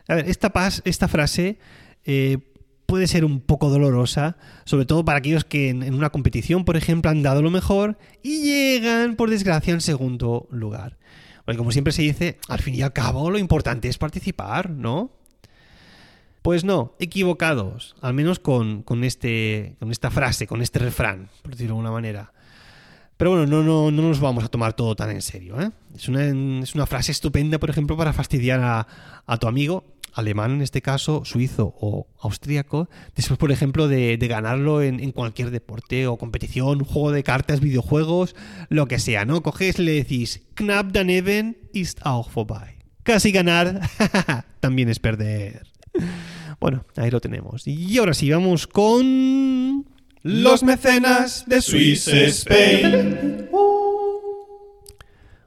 A 0.08 0.16
ver, 0.16 0.28
esta, 0.28 0.52
esta 0.84 1.06
frase 1.06 1.60
eh, 2.04 2.38
puede 2.86 3.06
ser 3.06 3.24
un 3.24 3.40
poco 3.40 3.70
dolorosa, 3.70 4.36
sobre 4.64 4.86
todo 4.86 5.04
para 5.04 5.18
aquellos 5.18 5.44
que 5.44 5.70
en, 5.70 5.94
una 5.94 6.10
competición, 6.10 6.64
por 6.64 6.76
ejemplo, 6.76 7.10
han 7.10 7.22
dado 7.22 7.42
lo 7.42 7.50
mejor 7.50 7.98
y 8.22 8.42
llegan, 8.42 9.16
por 9.16 9.30
desgracia, 9.30 9.72
en 9.72 9.80
segundo 9.80 10.48
lugar. 10.50 10.96
Porque 11.44 11.58
como 11.58 11.72
siempre 11.72 11.92
se 11.92 12.02
dice, 12.02 12.38
al 12.48 12.60
fin 12.60 12.74
y 12.74 12.82
al 12.82 12.92
cabo 12.92 13.30
lo 13.30 13.38
importante 13.38 13.88
es 13.88 13.98
participar, 13.98 14.70
¿no? 14.70 15.12
Pues 16.42 16.64
no, 16.64 16.94
equivocados, 16.98 17.96
al 18.02 18.12
menos 18.12 18.38
con, 18.38 18.82
con, 18.82 19.02
este, 19.02 19.76
con 19.78 19.90
esta 19.90 20.10
frase, 20.10 20.46
con 20.46 20.60
este 20.60 20.78
refrán, 20.78 21.30
por 21.42 21.52
decirlo 21.52 21.74
de 21.74 21.78
alguna 21.78 21.90
manera. 21.90 22.32
Pero 23.16 23.30
bueno, 23.30 23.46
no, 23.46 23.62
no, 23.62 23.90
no 23.90 24.02
nos 24.08 24.20
vamos 24.20 24.44
a 24.44 24.48
tomar 24.48 24.74
todo 24.74 24.96
tan 24.96 25.10
en 25.10 25.22
serio. 25.22 25.60
¿eh? 25.60 25.70
Es, 25.94 26.08
una, 26.08 26.24
es, 26.62 26.74
una, 26.74 26.84
frase 26.84 27.12
estupenda, 27.12 27.58
por 27.58 27.70
ejemplo, 27.70 27.96
para 27.96 28.12
fastidiar 28.12 28.60
a, 28.60 28.86
a 29.24 29.36
tu 29.38 29.46
amigo 29.46 29.93
alemán 30.14 30.52
en 30.52 30.62
este 30.62 30.82
caso, 30.82 31.24
suizo 31.24 31.74
o 31.78 32.06
austríaco, 32.18 32.88
después, 33.14 33.38
por 33.38 33.52
ejemplo, 33.52 33.88
de, 33.88 34.16
ganarlo 34.16 34.82
en, 34.82 35.12
cualquier 35.12 35.50
deporte 35.50 36.06
o 36.06 36.16
competición, 36.16 36.84
juego 36.84 37.12
de 37.12 37.22
cartas, 37.22 37.60
videojuegos, 37.60 38.34
lo 38.68 38.86
que 38.86 38.98
sea, 38.98 39.24
¿no? 39.24 39.42
Coges 39.42 39.78
y 39.78 39.82
le 39.82 39.92
decís, 39.92 40.42
knapp 40.54 40.92
daneben 40.92 41.58
ist 41.72 42.00
auch 42.04 42.32
vorbei. 42.32 42.78
Casi 43.02 43.32
ganar 43.32 43.80
también 44.60 44.88
es 44.88 44.98
perder. 44.98 45.66
Bueno, 46.60 46.86
ahí 46.96 47.10
lo 47.10 47.20
tenemos. 47.20 47.66
Y 47.66 47.98
ahora 47.98 48.14
sí, 48.14 48.30
vamos 48.30 48.66
con... 48.66 49.86
Los 50.22 50.62
mecenas 50.62 51.44
de 51.46 51.60
Swiss 51.60 52.08
Spain. 52.08 53.50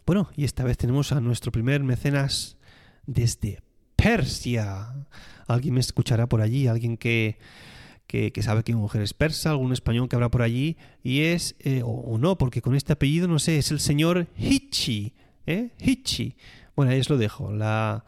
Bueno, 0.05 0.29
y 0.37 0.45
esta 0.45 0.63
vez 0.63 0.77
tenemos 0.77 1.11
a 1.11 1.19
nuestro 1.19 1.51
primer 1.51 1.83
mecenas 1.83 2.57
desde 3.07 3.59
Persia. 3.97 4.93
Alguien 5.47 5.73
me 5.73 5.81
escuchará 5.81 6.27
por 6.27 6.41
allí, 6.41 6.67
alguien 6.67 6.95
que, 6.95 7.37
que, 8.07 8.31
sabe 8.41 8.63
que 8.63 8.73
mi 8.73 8.79
mujer 8.79 9.01
es 9.01 9.13
persa, 9.13 9.49
algún 9.49 9.73
español 9.73 10.07
que 10.07 10.15
habrá 10.15 10.29
por 10.29 10.41
allí, 10.41 10.77
y 11.03 11.21
es, 11.21 11.55
eh, 11.59 11.81
o, 11.83 12.17
no, 12.17 12.37
porque 12.37 12.61
con 12.61 12.75
este 12.75 12.93
apellido, 12.93 13.27
no 13.27 13.39
sé, 13.39 13.57
es 13.57 13.71
el 13.71 13.79
señor 13.79 14.27
Hichi. 14.37 15.13
¿eh? 15.45 15.71
Hichi. 15.79 16.35
Bueno, 16.75 16.91
ahí 16.91 16.99
os 16.99 17.09
lo 17.09 17.17
dejo. 17.17 17.51
La, 17.51 18.05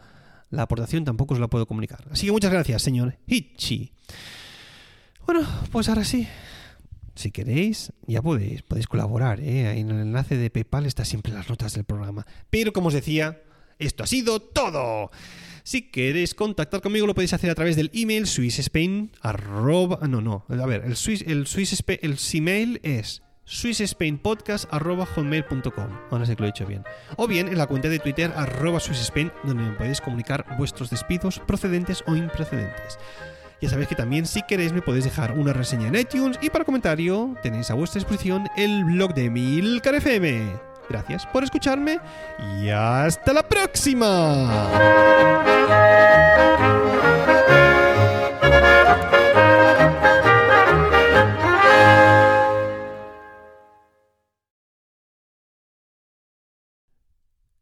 la 0.52 0.62
aportación 0.64 1.04
tampoco 1.04 1.34
os 1.34 1.40
la 1.40 1.48
puedo 1.48 1.66
comunicar. 1.66 2.06
Así 2.12 2.26
que 2.26 2.32
muchas 2.32 2.52
gracias, 2.52 2.82
señor 2.82 3.18
Hichi. 3.28 3.92
Bueno, 5.26 5.48
pues 5.72 5.90
ahora 5.90 6.04
sí. 6.04 6.28
Si 7.16 7.32
queréis, 7.32 7.92
ya 8.08 8.22
podéis, 8.22 8.62
podéis 8.62 8.88
colaborar. 8.88 9.42
¿eh? 9.42 9.78
en 9.78 9.92
el 9.92 10.00
enlace 10.00 10.38
de 10.38 10.50
PayPal 10.50 10.86
está 10.86 11.04
siempre 11.04 11.34
las 11.34 11.50
notas 11.50 11.74
del 11.74 11.84
programa. 11.84 12.26
Pero 12.50 12.72
como 12.72 12.88
os 12.88 12.94
decía, 12.94 13.42
esto 13.78 14.04
ha 14.04 14.08
sido 14.08 14.42
todo. 14.42 15.12
Si 15.70 15.84
queréis 15.84 16.34
contactar 16.34 16.82
conmigo 16.82 17.06
lo 17.06 17.14
podéis 17.14 17.34
hacer 17.34 17.52
a 17.52 17.54
través 17.54 17.76
del 17.76 17.92
email 17.94 18.26
swissspain 18.26 19.12
arroba, 19.22 20.00
no, 20.08 20.20
no, 20.20 20.44
a 20.50 20.66
ver, 20.66 20.82
el, 20.84 20.96
Swiss, 20.96 21.24
el, 21.28 21.46
Swiss, 21.46 21.84
el 21.86 22.18
email 22.34 22.80
es 22.82 23.22
swissspainpodcast.com. 23.46 26.00
Ahora 26.10 26.26
sé 26.26 26.36
que 26.36 26.42
lo 26.42 26.48
he 26.48 26.52
dicho 26.52 26.66
bien. 26.66 26.84
O 27.18 27.28
bien 27.28 27.50
en 27.50 27.60
la 27.60 27.68
cuenta 27.68 27.88
de 27.88 28.00
Twitter 28.00 28.34
arroba 28.36 28.80
swissspain, 28.80 29.32
donde 29.44 29.62
me 29.62 29.74
podéis 29.74 30.02
comunicar 30.02 30.44
vuestros 30.58 30.90
despidos 30.90 31.38
procedentes 31.38 32.04
o 32.08 32.16
improcedentes. 32.16 32.98
Ya 33.62 33.70
sabéis 33.70 33.90
que 33.90 33.96
también 33.96 34.26
si 34.26 34.42
queréis 34.42 34.74
me 34.74 34.82
podéis 34.82 35.06
dejar 35.06 35.38
una 35.38 35.54
reseña 35.54 35.90
en 35.90 35.98
iTunes 35.98 36.40
y 36.42 36.50
para 36.50 36.66
comentario 36.66 37.36
tenéis 37.44 37.70
a 37.70 37.76
vuestra 37.76 38.00
disposición 38.00 38.48
el 38.58 38.86
blog 38.86 39.14
de 39.14 39.30
Milcar 39.30 39.94
FM. 39.94 40.70
Gracias 40.90 41.28
por 41.28 41.44
escucharme 41.44 42.00
y 42.60 42.70
hasta 42.70 43.34
la 43.34 43.44
próxima. 43.44 45.59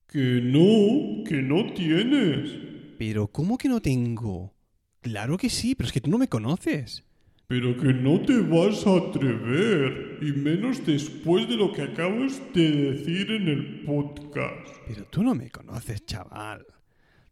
Que 0.08 0.40
no, 0.42 1.24
que 1.26 1.42
no 1.42 1.74
tienes. 1.74 2.52
Pero 2.98 3.28
¿cómo 3.28 3.58
que 3.58 3.68
no 3.68 3.82
tengo? 3.82 4.54
Claro 5.02 5.38
que 5.38 5.50
sí, 5.50 5.76
pero 5.76 5.88
es 5.88 5.94
que 5.94 6.00
tú 6.00 6.10
no 6.10 6.18
me 6.18 6.30
conoces. 6.30 7.04
Pero 7.48 7.78
que 7.78 7.94
no 7.94 8.22
te 8.22 8.40
vas 8.40 8.88
a 8.88 8.98
atrever, 8.98 10.20
y 10.22 10.32
menos 10.32 10.86
después 10.86 11.48
de 11.50 11.58
lo 11.58 11.74
que 11.74 11.82
acabas 11.82 12.42
de 12.54 12.72
decir 12.72 13.32
en 13.32 13.48
el 13.50 13.84
podcast. 13.86 14.78
Pero 14.88 15.06
tú 15.06 15.24
no 15.24 15.36
me 15.36 15.50
conoces, 15.50 16.06
chaval. 16.06 16.66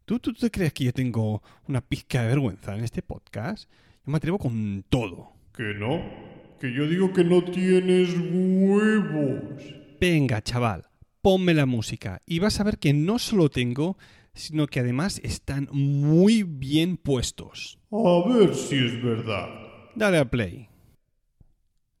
¿Tú, 0.04 0.18
tú 0.18 0.34
te 0.34 0.50
crees 0.50 0.74
que 0.74 0.84
yo 0.84 0.92
tengo 0.92 1.42
una 1.68 1.80
pizca 1.80 2.22
de 2.22 2.28
vergüenza 2.28 2.76
en 2.76 2.84
este 2.84 3.00
podcast? 3.00 3.70
Yo 4.04 4.12
me 4.12 4.18
atrevo 4.18 4.38
con 4.38 4.84
todo. 4.88 5.32
Que 5.54 5.74
no, 5.74 6.02
que 6.60 6.72
yo 6.72 6.86
digo 6.86 7.12
que 7.12 7.24
no 7.24 7.42
tienes 7.42 8.10
huevos. 8.14 9.62
Venga, 9.98 10.42
chaval, 10.42 10.84
ponme 11.26 11.54
la 11.54 11.66
música 11.66 12.22
y 12.24 12.38
vas 12.38 12.60
a 12.60 12.62
ver 12.62 12.78
que 12.78 12.92
no 12.92 13.18
solo 13.18 13.48
tengo, 13.48 13.98
sino 14.32 14.68
que 14.68 14.78
además 14.78 15.20
están 15.24 15.68
muy 15.72 16.44
bien 16.44 16.96
puestos. 16.96 17.80
A 17.90 18.28
ver 18.28 18.54
si 18.54 18.76
es 18.76 19.02
verdad. 19.02 19.48
Dale 19.96 20.18
a 20.18 20.24
play. 20.24 20.68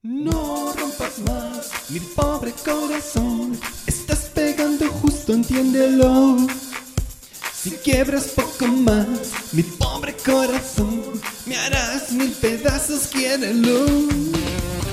No 0.02 0.72
rompas 0.74 1.18
más 1.26 1.90
mi 1.90 1.98
pobre 1.98 2.52
corazón. 2.64 3.58
Estás 3.88 4.30
pegando 4.32 4.86
justo, 4.90 5.32
entiéndelo. 5.32 6.36
Si 7.52 7.70
quiebras 7.82 8.28
poco 8.28 8.68
más 8.68 9.52
mi 9.52 9.64
pobre 9.64 10.14
corazón, 10.24 11.02
me 11.46 11.56
harás 11.56 12.12
mil 12.12 12.30
pedazos, 12.30 13.08
quiérelo. 13.08 13.86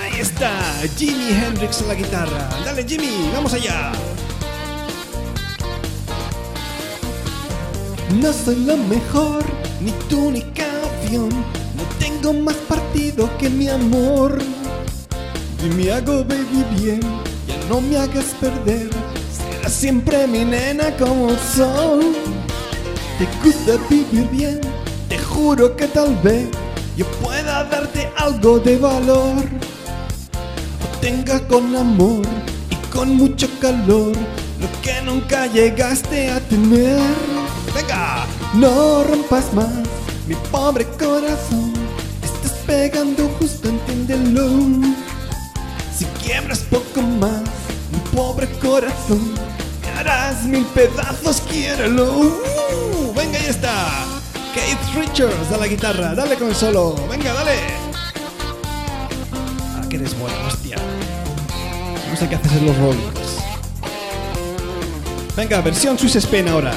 Ahí 0.01 0.21
está, 0.21 0.59
Jimi 0.97 1.29
Hendrix 1.29 1.81
en 1.81 1.87
la 1.87 1.93
guitarra. 1.93 2.49
Dale, 2.65 2.83
Jimmy, 2.83 3.29
vamos 3.31 3.53
allá. 3.53 3.91
No 8.21 8.31
soy 8.31 8.57
lo 8.57 8.77
mejor, 8.77 9.43
ni 9.81 9.91
tu 10.07 10.27
única 10.27 10.65
opción. 10.83 11.29
No 11.29 11.83
tengo 11.97 12.31
más 12.31 12.55
partido 12.67 13.29
que 13.37 13.49
mi 13.49 13.67
amor. 13.67 14.37
Y 15.65 15.69
me 15.69 15.91
hago 15.91 16.23
baby 16.23 16.63
bien, 16.77 16.99
ya 17.47 17.57
no 17.69 17.81
me 17.81 17.97
hagas 17.97 18.35
perder. 18.39 18.89
Serás 19.35 19.73
siempre 19.73 20.27
mi 20.27 20.45
nena 20.45 20.95
como 20.97 21.29
soy. 21.55 22.13
Te 23.17 23.27
gusta 23.43 23.77
vivir 23.89 24.29
bien, 24.29 24.61
te 25.09 25.17
juro 25.17 25.75
que 25.75 25.87
tal 25.87 26.15
vez 26.17 26.47
yo 26.95 27.05
pueda 27.23 27.63
darte 27.63 28.09
algo 28.17 28.59
de 28.59 28.77
valor. 28.77 29.43
O 30.83 30.99
tenga 31.01 31.39
con 31.47 31.75
amor 31.75 32.25
y 32.69 32.75
con 32.91 33.15
mucho 33.15 33.47
calor 33.59 34.13
lo 34.61 34.81
que 34.83 35.01
nunca 35.01 35.47
llegaste 35.47 36.29
a 36.29 36.39
tener. 36.41 37.32
No 38.53 39.03
rompas 39.03 39.51
más 39.53 39.67
mi 40.27 40.35
pobre 40.51 40.85
corazón. 40.85 41.73
Estás 42.21 42.51
pegando 42.67 43.27
justo, 43.39 43.67
entiéndelo. 43.67 44.47
Si 45.97 46.05
quiebras 46.23 46.59
poco 46.59 47.01
más 47.01 47.41
mi 47.91 47.99
pobre 48.15 48.47
corazón, 48.59 49.33
me 49.81 49.99
harás 49.99 50.43
mil 50.43 50.65
pedazos, 50.65 51.41
quiérelo. 51.49 52.05
Uh, 52.11 53.13
venga, 53.15 53.39
ahí 53.39 53.47
está. 53.47 54.05
Keith 54.53 54.95
Richards 54.95 55.51
a 55.51 55.57
la 55.57 55.67
guitarra. 55.67 56.13
Dale 56.13 56.35
con 56.35 56.49
el 56.49 56.55
solo. 56.55 56.95
Venga, 57.09 57.33
dale. 57.33 57.57
Ah, 59.31 59.81
que 59.89 59.95
eres 59.95 60.15
hostia. 60.47 60.77
No 62.07 62.15
sé 62.15 62.29
qué 62.29 62.35
haces 62.35 62.51
en 62.51 62.67
los 62.67 62.77
Rollings. 62.77 63.13
Venga, 65.35 65.61
versión 65.61 65.97
Swiss 65.97 66.17
Spain 66.17 66.47
ahora. 66.47 66.71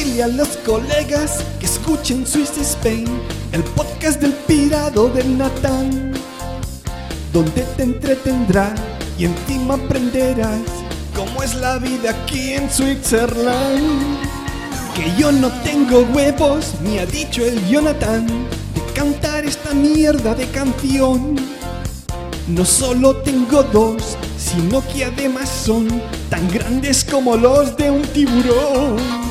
Decirle 0.00 0.22
a 0.22 0.28
los 0.28 0.48
colegas 0.64 1.44
que 1.58 1.66
escuchen 1.66 2.26
Swiss 2.26 2.56
Spain, 2.56 3.06
el 3.52 3.62
podcast 3.62 4.18
del 4.18 4.32
pirado 4.32 5.10
de 5.10 5.22
Natán, 5.24 6.14
donde 7.34 7.60
te 7.76 7.82
entretendrá 7.82 8.74
y 9.18 9.26
encima 9.26 9.74
aprenderás 9.74 10.62
cómo 11.14 11.42
es 11.42 11.54
la 11.54 11.76
vida 11.76 12.12
aquí 12.12 12.54
en 12.54 12.70
Switzerland. 12.70 14.16
Que 14.94 15.12
yo 15.20 15.32
no 15.32 15.48
tengo 15.64 16.00
huevos, 16.14 16.76
me 16.82 17.00
ha 17.00 17.04
dicho 17.04 17.44
el 17.44 17.62
Jonathan, 17.68 18.26
de 18.26 18.92
cantar 18.94 19.44
esta 19.44 19.74
mierda 19.74 20.34
de 20.34 20.46
canción. 20.46 21.36
No 22.48 22.64
solo 22.64 23.16
tengo 23.16 23.62
dos, 23.64 24.16
sino 24.38 24.82
que 24.88 25.04
además 25.04 25.50
son 25.50 25.88
tan 26.30 26.50
grandes 26.50 27.04
como 27.04 27.36
los 27.36 27.76
de 27.76 27.90
un 27.90 28.02
tiburón. 28.02 29.29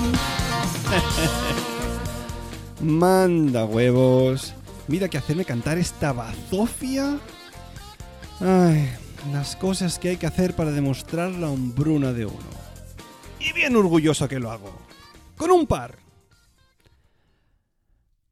Manda 2.82 3.66
huevos. 3.66 4.54
Mira 4.88 5.10
que 5.10 5.18
hacerme 5.18 5.46
cantar 5.46 5.78
esta 5.78 6.14
bazofia. 6.14 7.20
Ay, 8.40 8.90
las 9.32 9.56
cosas 9.56 10.00
que 10.00 10.10
hay 10.10 10.18
que 10.18 10.28
hacer 10.28 10.56
para 10.56 10.72
demostrar 10.72 11.32
la 11.32 11.50
hombruna 11.50 12.14
de 12.14 12.26
uno. 12.26 12.50
Y 13.40 13.54
bien 13.54 13.76
orgulloso 13.76 14.28
que 14.28 14.40
lo 14.40 14.52
hago. 14.52 14.74
Con 15.38 15.52
un 15.52 15.68
par. 15.68 15.98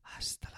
Hasta 0.04 0.50
la 0.50 0.58